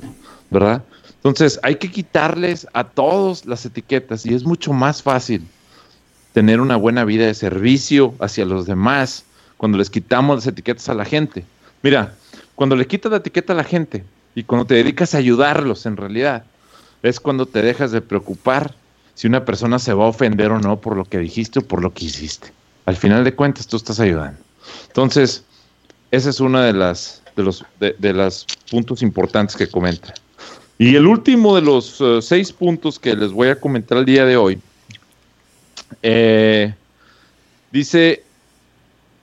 ¿verdad? 0.50 0.82
Entonces 1.16 1.58
hay 1.62 1.76
que 1.76 1.90
quitarles 1.90 2.66
a 2.72 2.84
todos 2.84 3.44
las 3.46 3.66
etiquetas 3.66 4.24
y 4.24 4.32
es 4.34 4.44
mucho 4.44 4.72
más 4.72 5.02
fácil 5.02 5.46
tener 6.32 6.60
una 6.60 6.76
buena 6.76 7.04
vida 7.04 7.26
de 7.26 7.34
servicio 7.34 8.14
hacia 8.20 8.44
los 8.44 8.66
demás 8.66 9.24
cuando 9.58 9.76
les 9.76 9.90
quitamos 9.90 10.36
las 10.36 10.46
etiquetas 10.46 10.88
a 10.88 10.94
la 10.94 11.04
gente. 11.04 11.44
Mira, 11.82 12.14
cuando 12.54 12.74
le 12.74 12.86
quitas 12.86 13.12
la 13.12 13.18
etiqueta 13.18 13.52
a 13.52 13.56
la 13.56 13.64
gente 13.64 14.04
y 14.34 14.44
cuando 14.44 14.66
te 14.66 14.74
dedicas 14.74 15.14
a 15.14 15.18
ayudarlos 15.18 15.84
en 15.84 15.98
realidad, 15.98 16.44
es 17.02 17.20
cuando 17.20 17.44
te 17.44 17.60
dejas 17.60 17.92
de 17.92 18.00
preocupar 18.00 18.74
si 19.14 19.26
una 19.26 19.44
persona 19.44 19.78
se 19.78 19.92
va 19.92 20.04
a 20.04 20.08
ofender 20.08 20.50
o 20.52 20.58
no 20.58 20.80
por 20.80 20.96
lo 20.96 21.04
que 21.04 21.18
dijiste 21.18 21.58
o 21.58 21.62
por 21.62 21.82
lo 21.82 21.92
que 21.92 22.06
hiciste. 22.06 22.52
Al 22.86 22.96
final 22.96 23.24
de 23.24 23.34
cuentas, 23.34 23.66
tú 23.66 23.76
estás 23.76 24.00
ayudando. 24.00 24.40
Entonces, 24.86 25.44
ese 26.10 26.30
es 26.30 26.40
uno 26.40 26.60
de 26.60 26.72
las 26.72 27.22
de 27.36 27.42
los 27.42 27.64
de, 27.78 27.94
de 27.98 28.32
puntos 28.70 29.02
importantes 29.02 29.56
que 29.56 29.68
comenta. 29.68 30.14
Y 30.78 30.94
el 30.94 31.06
último 31.06 31.56
de 31.56 31.62
los 31.62 32.00
eh, 32.00 32.20
seis 32.22 32.52
puntos 32.52 32.98
que 32.98 33.14
les 33.14 33.32
voy 33.32 33.48
a 33.48 33.60
comentar 33.60 33.98
el 33.98 34.04
día 34.04 34.24
de 34.24 34.36
hoy 34.36 34.60
eh, 36.02 36.72
dice 37.72 38.22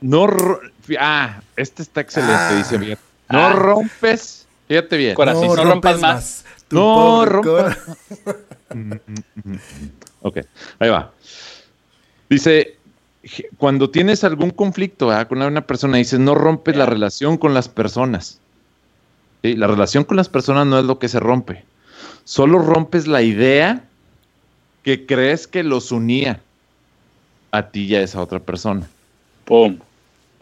no 0.05 0.27
ah 0.99 1.41
este 1.55 1.81
está 1.81 2.01
excelente 2.01 2.35
Ah. 2.37 2.55
dice 2.55 2.77
bien 2.77 2.97
no 3.29 3.39
Ah. 3.47 3.53
rompes 3.53 4.45
fíjate 4.67 4.97
bien 4.97 5.15
Corazón. 5.15 5.47
no 5.47 5.55
rompas 5.63 5.99
más. 5.99 6.45
No 6.71 7.25
rompas 7.25 7.77
Ok, 10.21 10.39
ahí 10.79 10.89
va. 10.89 11.11
Dice, 12.29 12.77
cuando 13.57 13.91
tienes 13.91 14.23
algún 14.23 14.49
conflicto 14.49 15.07
¿verdad? 15.07 15.27
con 15.27 15.41
una 15.41 15.61
persona, 15.67 15.97
dices, 15.97 16.19
no 16.19 16.33
rompes 16.33 16.75
la 16.75 16.87
relación 16.87 17.37
con 17.37 17.53
las 17.53 17.69
personas. 17.69 18.39
¿Sí? 19.43 19.55
La 19.55 19.67
relación 19.67 20.03
con 20.03 20.17
las 20.17 20.27
personas 20.29 20.65
no 20.65 20.79
es 20.79 20.85
lo 20.85 20.97
que 20.97 21.07
se 21.09 21.19
rompe. 21.19 21.63
Solo 22.23 22.57
rompes 22.57 23.05
la 23.05 23.21
idea 23.21 23.83
que 24.81 25.05
crees 25.05 25.45
que 25.47 25.63
los 25.63 25.91
unía 25.91 26.41
a 27.51 27.67
ti 27.69 27.83
y 27.85 27.95
a 27.95 28.01
esa 28.01 28.19
otra 28.21 28.39
persona. 28.39 28.87
Pum. 29.45 29.77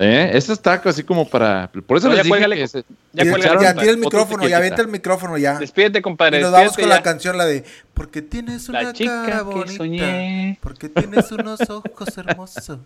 ¿Eh? 0.05 0.31
Esto 0.37 0.53
está 0.53 0.73
así 0.85 1.03
como 1.03 1.27
para... 1.29 1.71
Por 1.87 1.97
eso 1.97 2.07
No, 2.07 2.13
les 2.13 2.17
ya 2.17 2.23
dije 2.23 2.29
cuélgale. 2.29 2.55
que 2.57 2.67
se- 2.67 2.83
Ya 3.13 3.23
Ya, 3.23 3.29
cuelga, 3.31 3.61
ya, 3.61 3.73
tira 3.75 3.91
el 3.91 3.97
micrófono, 3.97 4.47
ya 4.47 4.57
avienta 4.57 4.81
el 4.81 4.87
micrófono 4.87 5.37
ya. 5.37 5.57
Despídete, 5.59 6.01
compadre. 6.01 6.39
Y 6.39 6.41
nos 6.41 6.51
vamos 6.51 6.75
con 6.75 6.89
la 6.89 6.97
ya. 6.97 7.03
canción, 7.03 7.37
la 7.37 7.45
de 7.45 7.63
Porque 7.93 8.21
tienes 8.21 8.67
una 8.69 8.81
La 8.81 8.93
chica 8.93 9.23
cara 9.25 9.37
que 9.37 9.43
bonita. 9.43 9.77
soñé. 9.77 10.59
Porque 10.61 10.89
tienes 10.89 11.31
unos 11.31 11.59
ojos 11.69 12.17
hermosos. 12.17 12.79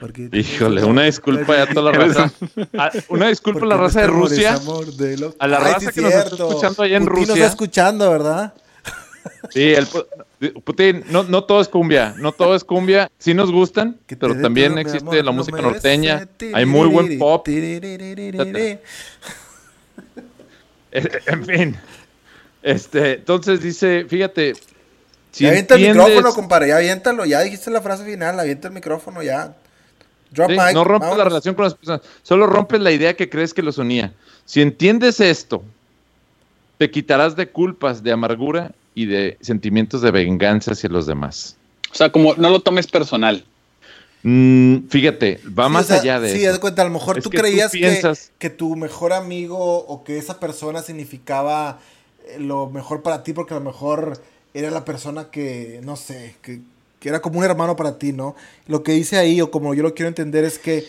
Porque 0.00 0.28
Híjole, 0.32 0.84
una 0.84 1.02
disculpa 1.04 1.56
ya 1.56 1.62
a 1.62 1.66
toda 1.66 1.92
la 1.92 1.98
raza. 1.98 2.30
Ah, 2.76 2.90
Una 3.08 3.28
disculpa 3.28 3.64
a 3.64 3.68
la 3.68 3.76
raza 3.76 4.00
de 4.00 4.06
este 4.06 4.16
Rusia. 4.18 4.54
amor 4.54 4.86
de 4.94 5.16
lo- 5.18 5.34
A 5.38 5.46
la 5.46 5.58
Ay, 5.58 5.64
raza 5.74 5.80
sí, 5.80 5.86
que 5.94 6.00
nos 6.02 6.10
está 6.12 6.22
cierto. 6.26 6.48
escuchando 6.48 6.82
allá 6.82 6.96
en 6.96 7.02
Putin 7.04 7.20
nos 7.20 7.28
Rusia. 7.30 7.44
está 7.44 7.52
escuchando, 7.52 8.10
¿verdad? 8.10 8.54
Sí, 9.50 9.72
el, 9.72 9.86
Putin, 10.64 11.04
no, 11.10 11.24
no 11.24 11.44
todo 11.44 11.60
es 11.60 11.68
cumbia, 11.68 12.14
no 12.18 12.32
todo 12.32 12.54
es 12.54 12.64
cumbia. 12.64 13.10
Sí 13.18 13.34
nos 13.34 13.50
gustan, 13.50 13.98
pero 14.18 14.40
también 14.40 14.78
existe 14.78 15.22
la 15.22 15.32
música 15.32 15.60
norteña. 15.60 16.28
Hay 16.54 16.66
muy 16.66 16.88
buen 16.88 17.18
pop. 17.18 17.46
En 20.90 21.44
fin. 21.44 21.76
Este, 22.62 23.14
entonces 23.14 23.60
dice, 23.60 24.06
fíjate. 24.08 24.54
Avienta 25.40 25.74
el 25.76 25.88
micrófono, 25.88 26.32
compadre, 26.32 26.68
ya 26.68 26.76
aviéntalo, 26.78 27.24
ya 27.24 27.40
dijiste 27.40 27.70
la 27.70 27.82
frase 27.82 28.04
final, 28.04 28.40
avienta 28.40 28.68
el 28.68 28.74
micrófono 28.74 29.22
ya. 29.22 29.54
Drop 30.30 30.50
sí, 30.50 30.56
mic, 30.58 30.74
no 30.74 30.84
rompes 30.84 31.16
la 31.16 31.24
relación 31.24 31.54
con 31.54 31.64
las 31.64 31.74
personas, 31.74 32.02
solo 32.22 32.46
rompes 32.46 32.80
la 32.80 32.90
idea 32.90 33.14
que 33.14 33.30
crees 33.30 33.54
que 33.54 33.62
los 33.62 33.78
unía. 33.78 34.12
Si 34.44 34.60
entiendes 34.60 35.20
esto, 35.20 35.62
te 36.78 36.90
quitarás 36.90 37.36
de 37.36 37.48
culpas, 37.48 38.02
de 38.02 38.12
amargura 38.12 38.72
y 38.94 39.06
de 39.06 39.36
sentimientos 39.40 40.02
de 40.02 40.10
venganza 40.10 40.72
hacia 40.72 40.88
los 40.88 41.06
demás. 41.06 41.56
O 41.90 41.94
sea, 41.94 42.10
como 42.12 42.34
no 42.34 42.50
lo 42.50 42.60
tomes 42.60 42.86
personal. 42.86 43.44
Mm, 44.22 44.88
fíjate, 44.88 45.40
va 45.46 45.66
Sí, 45.66 45.72
más 45.72 45.84
o 45.84 45.88
sea, 45.88 46.00
allá 46.00 46.20
de 46.20 46.32
Sí, 46.32 46.40
eso. 46.40 46.48
haz 46.50 46.54
de 46.56 46.60
cuenta, 46.60 46.82
a 46.82 46.84
lo 46.86 46.90
mejor 46.90 47.18
Es 47.18 47.24
tú 47.24 47.30
que 47.30 47.38
creías 47.38 47.70
que- 47.70 47.78
piensas- 47.78 48.30
que, 48.38 48.50
tu 48.50 48.74
mejor 48.74 49.12
amigo 49.12 49.56
o 49.58 50.02
que 50.02 50.18
esa 50.18 50.40
persona 50.40 50.82
significaba 50.82 51.78
eh, 52.26 52.38
lo 52.40 52.68
mejor 52.68 53.02
para 53.02 53.22
ti, 53.22 53.32
porque 53.32 53.54
a 53.54 53.58
lo 53.58 53.64
mejor 53.64 54.20
era 54.54 54.70
la 54.70 54.84
persona 54.84 55.30
que, 55.30 55.80
no 55.84 55.94
sé, 55.96 56.34
que, 56.42 56.60
que 57.00 57.08
era 57.08 57.20
como 57.22 57.38
un 57.38 57.44
hermano 57.44 57.76
para 57.76 57.96
ti, 57.98 58.12
¿no? 58.12 58.34
Lo 58.66 58.82
que 58.82 58.92
dice 58.92 59.16
ahí, 59.18 59.40
o 59.40 59.50
como 59.52 59.72
yo 59.72 59.82
lo 59.84 59.94
quiero 59.94 60.08
entender, 60.08 60.44
es 60.44 60.58
que 60.58 60.84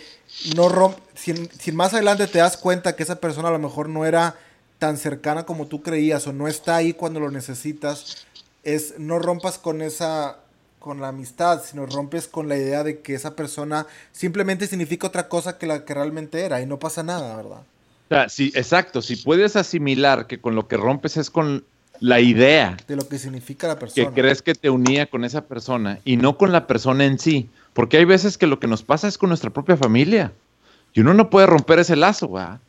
no 0.56 0.68
romp 0.68 0.98
si, 1.14 1.34
si 1.60 1.72
más 1.72 1.94
adelante 1.94 2.26
te 2.28 2.40
das 2.40 2.58
cuenta 2.58 2.96
que 2.96 3.04
esa 3.04 3.20
persona 3.20 3.50
a 3.50 3.52
lo 3.52 3.60
mejor 3.60 3.90
no 3.90 4.06
era 4.06 4.36
tan 4.80 4.98
cercana 4.98 5.46
como 5.46 5.68
tú 5.68 5.82
creías 5.84 6.26
o 6.26 6.34
no 6.34 6.48
está 6.48 6.78
ahí 6.78 6.94
cuando 6.94 7.20
lo 7.20 7.30
necesitas, 7.30 8.26
es 8.64 8.98
no 8.98 9.20
rompas 9.20 9.60
con 9.60 9.82
esa 9.82 10.38
con 10.80 11.02
la 11.02 11.10
amistad, 11.10 11.62
sino 11.64 11.86
rompes 11.86 12.28
con 12.28 12.48
la 12.48 12.56
idea 12.56 12.86
de 12.86 13.02
que 13.02 13.14
esa 13.14 13.36
persona 13.36 13.86
simplemente 14.14 14.66
significa 14.66 15.08
otra 15.08 15.28
cosa 15.28 15.58
que 15.58 15.68
la 15.68 15.84
que 15.84 15.94
realmente 15.94 16.40
era 16.46 16.62
y 16.62 16.66
no 16.66 16.80
pasa 16.80 17.04
nada, 17.04 17.36
¿verdad? 17.36 17.60
O 17.60 18.08
sea, 18.08 18.30
sí, 18.30 18.52
exacto, 18.56 19.02
si 19.02 19.18
puedes 19.18 19.58
asimilar 19.58 20.26
que 20.26 20.40
con 20.40 20.56
lo 20.56 20.68
que 20.68 20.78
rompes 20.78 21.18
es 21.18 21.30
con 21.30 21.66
la 22.00 22.22
idea 22.22 22.78
De 22.88 22.96
lo 22.96 23.06
que 23.08 23.20
significa 23.20 23.68
la 23.68 23.76
que 23.76 23.82
persona. 23.82 24.12
crees 24.14 24.42
que 24.42 24.56
te 24.56 24.70
unía 24.70 25.08
con 25.08 25.26
esa 25.26 25.42
persona 25.42 26.00
y 26.06 26.16
no 26.16 26.38
con 26.38 26.54
la 26.54 26.66
persona 26.66 27.04
en 27.04 27.20
sí, 27.20 27.50
porque 27.74 27.98
hay 27.98 28.06
veces 28.06 28.38
que 28.38 28.48
lo 28.48 28.60
que 28.60 28.68
nos 28.68 28.84
pasa 28.84 29.10
es 29.10 29.18
con 29.18 29.30
nuestra 29.30 29.50
propia 29.50 29.76
familia 29.76 30.32
y 30.94 31.02
uno 31.02 31.14
no 31.14 31.30
puede 31.30 31.46
romper 31.46 31.80
ese 31.80 31.98
lazo, 31.98 32.30
¿verdad? 32.30 32.60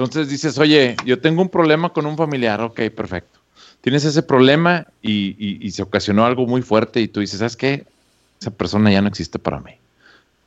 Entonces 0.00 0.30
dices, 0.30 0.56
oye, 0.58 0.96
yo 1.04 1.20
tengo 1.20 1.42
un 1.42 1.50
problema 1.50 1.90
con 1.90 2.06
un 2.06 2.16
familiar, 2.16 2.58
ok, 2.62 2.80
perfecto. 2.88 3.38
Tienes 3.82 4.02
ese 4.06 4.22
problema 4.22 4.86
y, 5.02 5.36
y- 5.38 5.58
y 5.60 5.70
se 5.72 5.82
ocasionó 5.82 6.24
algo 6.24 6.46
muy 6.46 6.62
fuerte 6.62 7.02
y 7.02 7.08
tú 7.08 7.20
dices, 7.20 7.40
¿sabes 7.40 7.54
qué? 7.54 7.84
Esa 8.40 8.50
persona 8.50 8.90
ya 8.90 9.02
no 9.02 9.08
existe 9.08 9.38
para 9.38 9.60
mí. 9.60 9.72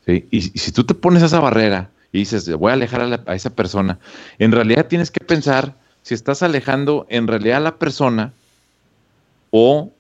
¿Sí? 0.08 0.26
Y, 0.32 0.38
y 0.38 0.58
si 0.58 0.72
tú 0.72 0.84
te 0.86 0.96
pones 0.96 1.22
esa 1.22 1.40
barrera 1.40 1.92
y 2.12 2.18
dices, 2.20 2.52
voy 2.56 2.72
a 2.72 2.74
alejar 2.74 3.02
a, 3.02 3.08
la- 3.08 3.24
a 3.28 3.36
esa 3.36 3.52
persona, 3.52 4.00
en 4.40 4.52
realidad 4.52 4.88
tienes 4.88 5.12
que 5.12 5.24
pensar 5.24 5.76
si 6.02 6.16
estás 6.16 6.42
alejando 6.42 7.06
en 7.10 7.28
realidad 7.28 7.58
a 7.58 7.60
la 7.60 7.76
persona 7.78 8.34
o 9.52 9.92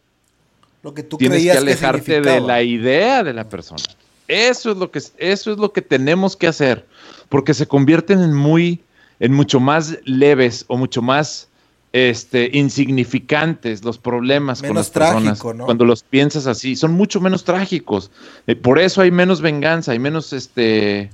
lo 0.81 0.95
que 0.95 1.03
tú 1.03 1.17
tienes 1.17 1.37
que 1.43 1.49
creías 1.49 1.63
que, 1.63 1.69
alejarte 1.85 2.21
de 2.21 2.41
la 2.41 2.63
idea 2.63 3.23
de 3.23 3.33
la 3.33 3.47
persona. 3.47 3.83
Eso 4.27 4.71
es 4.71 4.77
lo 4.77 4.89
que 4.89 4.97
eso 4.97 5.51
es 5.51 5.57
lo 5.59 5.71
que 5.71 5.83
tenemos 5.83 6.35
que 6.35 6.47
hacer, 6.47 6.87
porque 7.29 7.53
se 7.53 7.67
convierten 7.67 8.19
en 8.19 8.33
muy 8.33 8.81
en 9.23 9.31
mucho 9.31 9.61
más 9.61 9.97
leves 10.03 10.65
o 10.67 10.75
mucho 10.75 11.01
más 11.01 11.47
este 11.93 12.49
insignificantes 12.51 13.81
los 13.81 13.97
problemas 13.97 14.61
con 14.61 14.75
las 14.75 14.89
personas 14.89 15.39
trágico, 15.39 15.53
¿no? 15.53 15.63
cuando 15.63 15.85
los 15.85 16.03
piensas 16.03 16.45
así, 16.45 16.75
son 16.75 16.91
mucho 16.91 17.21
menos 17.21 17.45
trágicos. 17.45 18.11
Eh, 18.47 18.55
por 18.57 18.79
eso 18.79 19.01
hay 19.01 19.11
menos 19.11 19.39
venganza, 19.39 19.93
hay 19.93 19.99
menos 19.99 20.33
este 20.33 21.09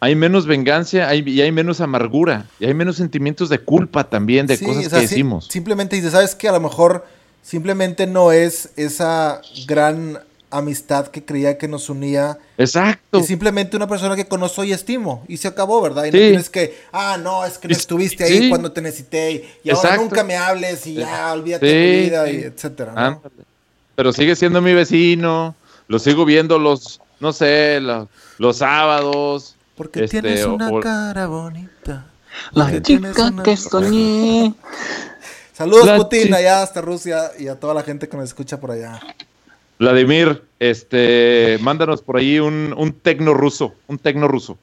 hay 0.00 0.16
menos 0.16 0.46
venganza 0.46 1.06
hay, 1.06 1.22
y 1.28 1.42
hay 1.42 1.52
menos 1.52 1.82
amargura 1.82 2.46
y 2.58 2.64
hay 2.64 2.72
menos 2.72 2.96
sentimientos 2.96 3.50
de 3.50 3.58
culpa 3.58 4.08
también 4.08 4.46
de 4.46 4.56
Sí, 4.56 4.64
cosas 4.64 4.86
o 4.86 4.88
sea, 4.88 5.00
que 5.00 5.06
decimos. 5.06 5.48
simplemente 5.50 5.96
dices, 5.96 6.12
¿sabes 6.12 6.34
qué? 6.34 6.48
A 6.48 6.52
lo 6.52 6.60
mejor 6.60 7.04
simplemente 7.42 8.06
no 8.06 8.32
es 8.32 8.70
esa 8.76 9.42
gran 9.66 10.20
amistad 10.52 11.08
que 11.08 11.24
creía 11.24 11.58
que 11.58 11.66
nos 11.66 11.88
unía. 11.90 12.38
Exacto. 12.58 13.18
Es 13.18 13.26
simplemente 13.26 13.76
una 13.76 13.88
persona 13.88 14.14
que 14.14 14.26
conozco 14.26 14.62
y 14.64 14.72
estimo. 14.72 15.24
Y 15.28 15.38
se 15.38 15.48
acabó, 15.48 15.80
¿verdad? 15.82 16.04
Y 16.04 16.08
no 16.12 16.18
tienes 16.18 16.50
que, 16.50 16.78
ah, 16.92 17.18
no, 17.20 17.44
es 17.44 17.58
que 17.58 17.68
no 17.68 17.72
estuviste 17.74 18.22
ahí 18.24 18.38
sí. 18.38 18.48
cuando 18.48 18.70
te 18.72 18.80
necesité. 18.80 19.48
Y 19.64 19.70
ahora 19.70 19.96
nunca 19.96 20.22
me 20.22 20.36
hables 20.36 20.86
y 20.86 20.94
ya, 20.94 21.32
olvídate 21.32 21.66
Sí, 21.68 21.72
de 21.74 21.96
mi 21.96 22.00
vida, 22.04 22.30
y 22.30 22.36
etcétera. 22.44 23.18
Pero 23.96 24.12
sigue 24.12 24.36
siendo 24.36 24.60
mi 24.62 24.72
vecino, 24.74 25.54
lo 25.88 25.98
sigo 25.98 26.24
viendo 26.24 26.58
los, 26.58 27.00
no 27.20 27.32
sé, 27.32 27.80
los, 27.80 28.08
los 28.38 28.56
sábados. 28.58 29.56
Porque 29.76 30.04
este, 30.04 30.20
tienes 30.22 30.44
una 30.44 30.68
o- 30.70 30.80
cara 30.80 31.26
bonita. 31.26 32.06
La 32.52 32.64
Porque 32.64 32.82
chica 32.82 33.26
una- 33.26 33.42
que 33.42 33.56
soñé. 33.56 34.54
Saludos, 35.52 35.86
La 35.86 35.96
Putin, 35.98 36.32
allá 36.34 36.62
hasta 36.62 36.80
Rusia 36.80 37.30
y 37.38 37.48
a 37.48 37.60
toda 37.60 37.74
la 37.74 37.82
gente 37.82 38.08
que 38.08 38.16
nos 38.16 38.24
escucha 38.26 38.58
por 38.58 38.70
allá. 38.70 38.98
Vladimir, 39.82 40.44
este, 40.60 41.58
mándanos 41.60 42.02
por 42.02 42.16
ahí 42.16 42.38
un, 42.38 42.72
un 42.78 42.92
tecno 42.92 43.34
ruso, 43.34 43.74
un 43.88 43.98
tecno 43.98 44.28
ruso. 44.28 44.56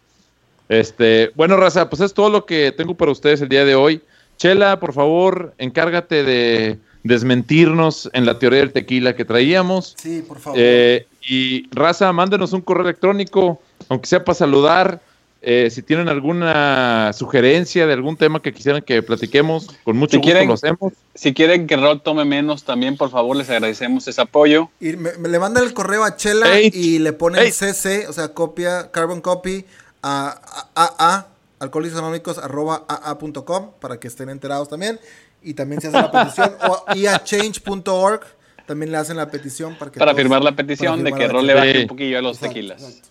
Este, 0.70 1.32
bueno, 1.36 1.58
Raza, 1.58 1.90
pues 1.90 2.02
es 2.02 2.14
todo 2.14 2.30
lo 2.30 2.46
que 2.46 2.72
tengo 2.72 2.96
para 2.96 3.12
ustedes 3.12 3.42
el 3.42 3.50
día 3.50 3.66
de 3.66 3.76
hoy. 3.76 4.02
Chela, 4.38 4.80
por 4.80 4.94
favor, 4.94 5.54
encárgate 5.58 6.24
de 6.24 6.80
desmentirnos 7.04 8.10
en 8.14 8.26
la 8.26 8.40
teoría 8.40 8.60
del 8.60 8.72
tequila 8.72 9.14
que 9.14 9.26
traíamos. 9.26 9.94
Sí, 9.98 10.24
por 10.26 10.40
favor. 10.40 10.58
Eh, 10.62 11.06
y 11.28 11.68
Raza, 11.76 12.14
mándenos 12.14 12.54
un 12.54 12.62
correo 12.62 12.84
electrónico, 12.86 13.62
aunque 13.90 14.08
sea 14.08 14.24
para 14.24 14.36
saludar. 14.36 15.02
Eh, 15.42 15.70
si 15.72 15.82
tienen 15.84 16.10
alguna 16.10 17.12
sugerencia 17.14 17.88
de 17.88 17.94
algún 17.94 18.18
tema 18.18 18.42
que 18.42 18.52
quisieran 18.54 18.82
que 18.82 19.02
platiquemos, 19.02 19.68
con 19.86 19.96
mucho 19.96 20.12
Si 20.12 20.18
gusto 20.18 20.26
quieren- 20.32 20.48
lo 20.50 20.56
hacemos. 20.56 20.94
Si 21.16 21.34
quieren 21.34 21.66
que 21.66 21.78
Rod 21.78 22.00
tome 22.00 22.26
menos, 22.26 22.64
también 22.66 22.98
por 22.98 23.10
favor 23.10 23.38
les 23.38 23.50
agradecemos 23.50 24.06
ese 24.08 24.20
apoyo. 24.20 24.70
Y 24.82 24.94
me, 24.98 25.14
me 25.18 25.30
le 25.30 25.40
mandan 25.40 25.64
el 25.64 25.74
correo 25.74 26.04
a 26.04 26.18
Chela 26.18 26.60
y 26.60 27.00
le 27.00 27.14
ponen 27.14 27.42
Hey. 27.46 27.52
CC, 27.54 28.08
o 28.08 28.14
sea, 28.14 28.34
copia, 28.34 28.92
carbon 28.92 29.22
copy 29.22 29.66
a 30.04 30.42
AA, 30.76 31.28
alcohólicos 31.60 32.38
arroba 32.38 32.86
AA.com 32.88 33.72
para 33.80 33.98
que 34.00 34.08
estén 34.10 34.30
enterados 34.30 34.68
también. 34.70 35.00
Y 35.42 35.54
también 35.54 35.80
se 35.80 35.88
hace 35.88 35.98
la 35.98 36.12
petición. 36.12 36.54
o, 36.68 36.84
y 36.96 37.06
a 37.06 37.18
change.org 37.24 38.22
también 38.66 38.92
le 38.92 38.98
hacen 38.98 39.16
la 39.18 39.32
petición 39.32 39.76
para 39.80 39.90
que 39.90 40.00
Para 40.00 40.12
todos- 40.12 40.22
firmar 40.22 40.44
la 40.44 40.52
petición 40.54 41.04
de 41.04 41.14
que 41.14 41.28
Rod 41.30 41.44
le 41.46 41.54
baje 41.54 41.74
Sí. 41.74 41.82
un 41.84 41.88
poquillo 41.88 42.20
a 42.20 42.22
los 42.22 42.38
Exacto, 42.38 42.54
tequilas. 42.54 42.84
exacto. 42.84 43.09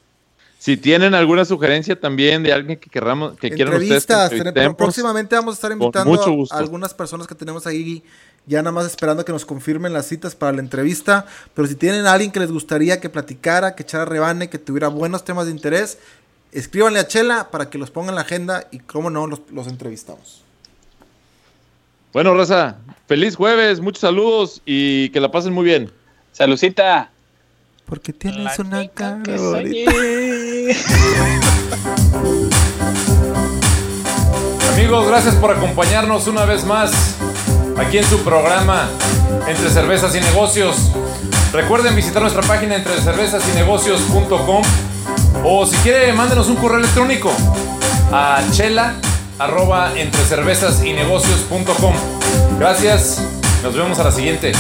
Si 0.68 0.76
tienen 0.76 1.14
alguna 1.14 1.46
sugerencia 1.46 1.98
también 1.98 2.42
de 2.42 2.52
alguien 2.52 2.78
que 2.78 2.90
querramos, 2.90 3.38
que 3.38 3.50
quieran 3.50 3.80
ustedes 3.80 4.04
que 4.04 4.74
próximamente 4.76 5.34
vamos 5.34 5.54
a 5.54 5.56
estar 5.56 5.72
invitando 5.72 6.10
mucho 6.10 6.24
a- 6.24 6.28
gusto. 6.28 6.54
a 6.54 6.58
algunas 6.58 6.92
personas 6.92 7.26
que 7.26 7.34
tenemos 7.34 7.66
ahí 7.66 8.02
ya 8.44 8.60
nada 8.60 8.72
más 8.72 8.84
esperando 8.84 9.24
que 9.24 9.32
nos 9.32 9.46
confirmen 9.46 9.94
las 9.94 10.04
citas 10.04 10.34
para 10.34 10.52
la 10.52 10.60
entrevista. 10.60 11.24
Pero 11.54 11.66
si 11.66 11.74
tienen 11.74 12.06
a 12.06 12.12
alguien 12.12 12.30
que 12.30 12.38
les 12.38 12.52
gustaría 12.52 13.00
que 13.00 13.08
platicara, 13.08 13.74
que 13.74 13.82
echara 13.82 14.04
rebane, 14.04 14.50
que 14.50 14.58
tuviera 14.58 14.88
buenos 14.88 15.24
temas 15.24 15.46
de 15.46 15.52
interés, 15.52 15.96
escríbanle 16.52 16.98
a 16.98 17.06
Chela 17.06 17.50
para 17.50 17.70
que 17.70 17.78
los 17.78 17.90
ponga 17.90 18.10
en 18.10 18.16
la 18.16 18.20
agenda 18.20 18.68
y 18.70 18.80
cómo 18.80 19.08
no, 19.08 19.26
los, 19.26 19.40
los 19.50 19.68
entrevistamos. 19.68 20.42
Bueno, 22.12 22.34
Raza, 22.34 22.76
feliz 23.06 23.36
jueves, 23.36 23.80
muchos 23.80 24.02
saludos 24.02 24.60
y 24.66 25.08
que 25.12 25.20
la 25.20 25.30
pasen 25.30 25.54
muy 25.54 25.64
bien. 25.64 25.90
Salucita. 26.32 27.10
Porque 27.88 28.12
La 28.12 28.18
tienes 28.18 28.58
una 28.58 28.82
chica 28.82 29.18
cara. 29.24 29.62
Amigos, 34.74 35.08
gracias 35.08 35.34
por 35.36 35.50
acompañarnos 35.50 36.26
una 36.26 36.44
vez 36.44 36.64
más 36.64 36.90
aquí 37.78 37.96
en 37.96 38.04
su 38.04 38.18
programa 38.18 38.86
Entre 39.46 39.70
Cervezas 39.70 40.14
y 40.14 40.20
Negocios. 40.20 40.90
Recuerden 41.52 41.96
visitar 41.96 42.20
nuestra 42.20 42.42
página 42.42 42.76
entre 42.76 43.00
cervezas 43.00 43.42
y 43.48 43.52
negocios.com 43.56 44.62
o 45.42 45.66
si 45.66 45.76
quiere, 45.76 46.12
mándenos 46.12 46.48
un 46.48 46.56
correo 46.56 46.80
electrónico 46.80 47.32
a 48.12 48.42
chela 48.52 48.92
entre 49.96 50.22
cervezas 50.24 50.84
y 50.84 50.92
negocios.com. 50.92 51.94
Gracias, 52.58 53.22
nos 53.62 53.74
vemos 53.74 53.98
a 54.00 54.04
la 54.04 54.12
siguiente. 54.12 54.52